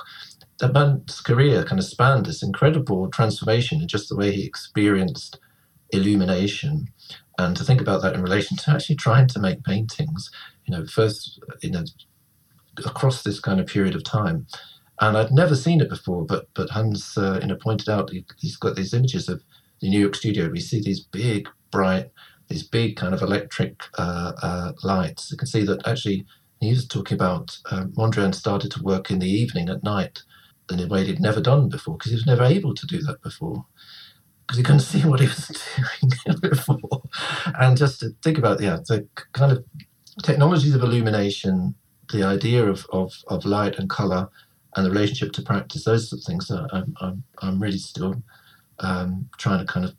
[0.64, 5.38] The man's career kind of spanned this incredible transformation in just the way he experienced
[5.92, 6.88] illumination
[7.38, 10.32] and to think about that in relation to actually trying to make paintings,
[10.64, 11.84] you know, first, you know,
[12.86, 14.48] across this kind of period of time.
[15.02, 18.26] And I'd never seen it before, but but Hans, uh, you know, pointed out he,
[18.42, 19.44] has got these images of
[19.82, 20.50] the New York studio.
[20.50, 22.10] We see these big, bright,
[22.48, 25.30] these big kind of electric uh, uh, lights.
[25.30, 26.26] You can see that actually
[26.62, 30.24] he was talking about uh, Mondrian started to work in the evening at night
[30.72, 33.22] in a way he'd never done before because he was never able to do that
[33.22, 33.66] before
[34.42, 37.04] because he couldn't see what he was doing before.
[37.60, 39.66] And just to think about, yeah, the kind of
[40.24, 41.76] technologies of illumination,
[42.12, 44.30] the idea of, of, of light and color,
[44.76, 48.24] and the relationship to practice, those sort of things I'm, I'm, I'm really still
[48.80, 49.96] um, trying to kind of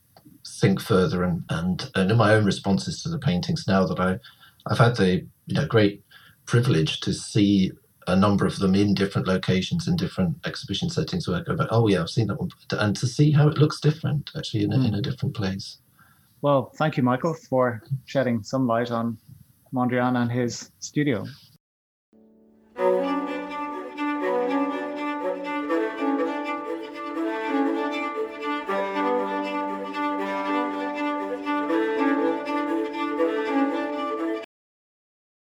[0.47, 4.19] think further and, and, and in my own responses to the paintings now that I,
[4.67, 6.03] I've had the you know great
[6.47, 7.73] privilege to see
[8.07, 11.69] a number of them in different locations in different exhibition settings where I go back,
[11.71, 14.73] oh yeah, I've seen that one, and to see how it looks different actually in
[14.73, 14.89] a, mm.
[14.89, 15.79] in a different place.
[16.43, 19.17] Well, thank you, Michael, for shedding some light on
[19.73, 21.25] Mondrian and his studio.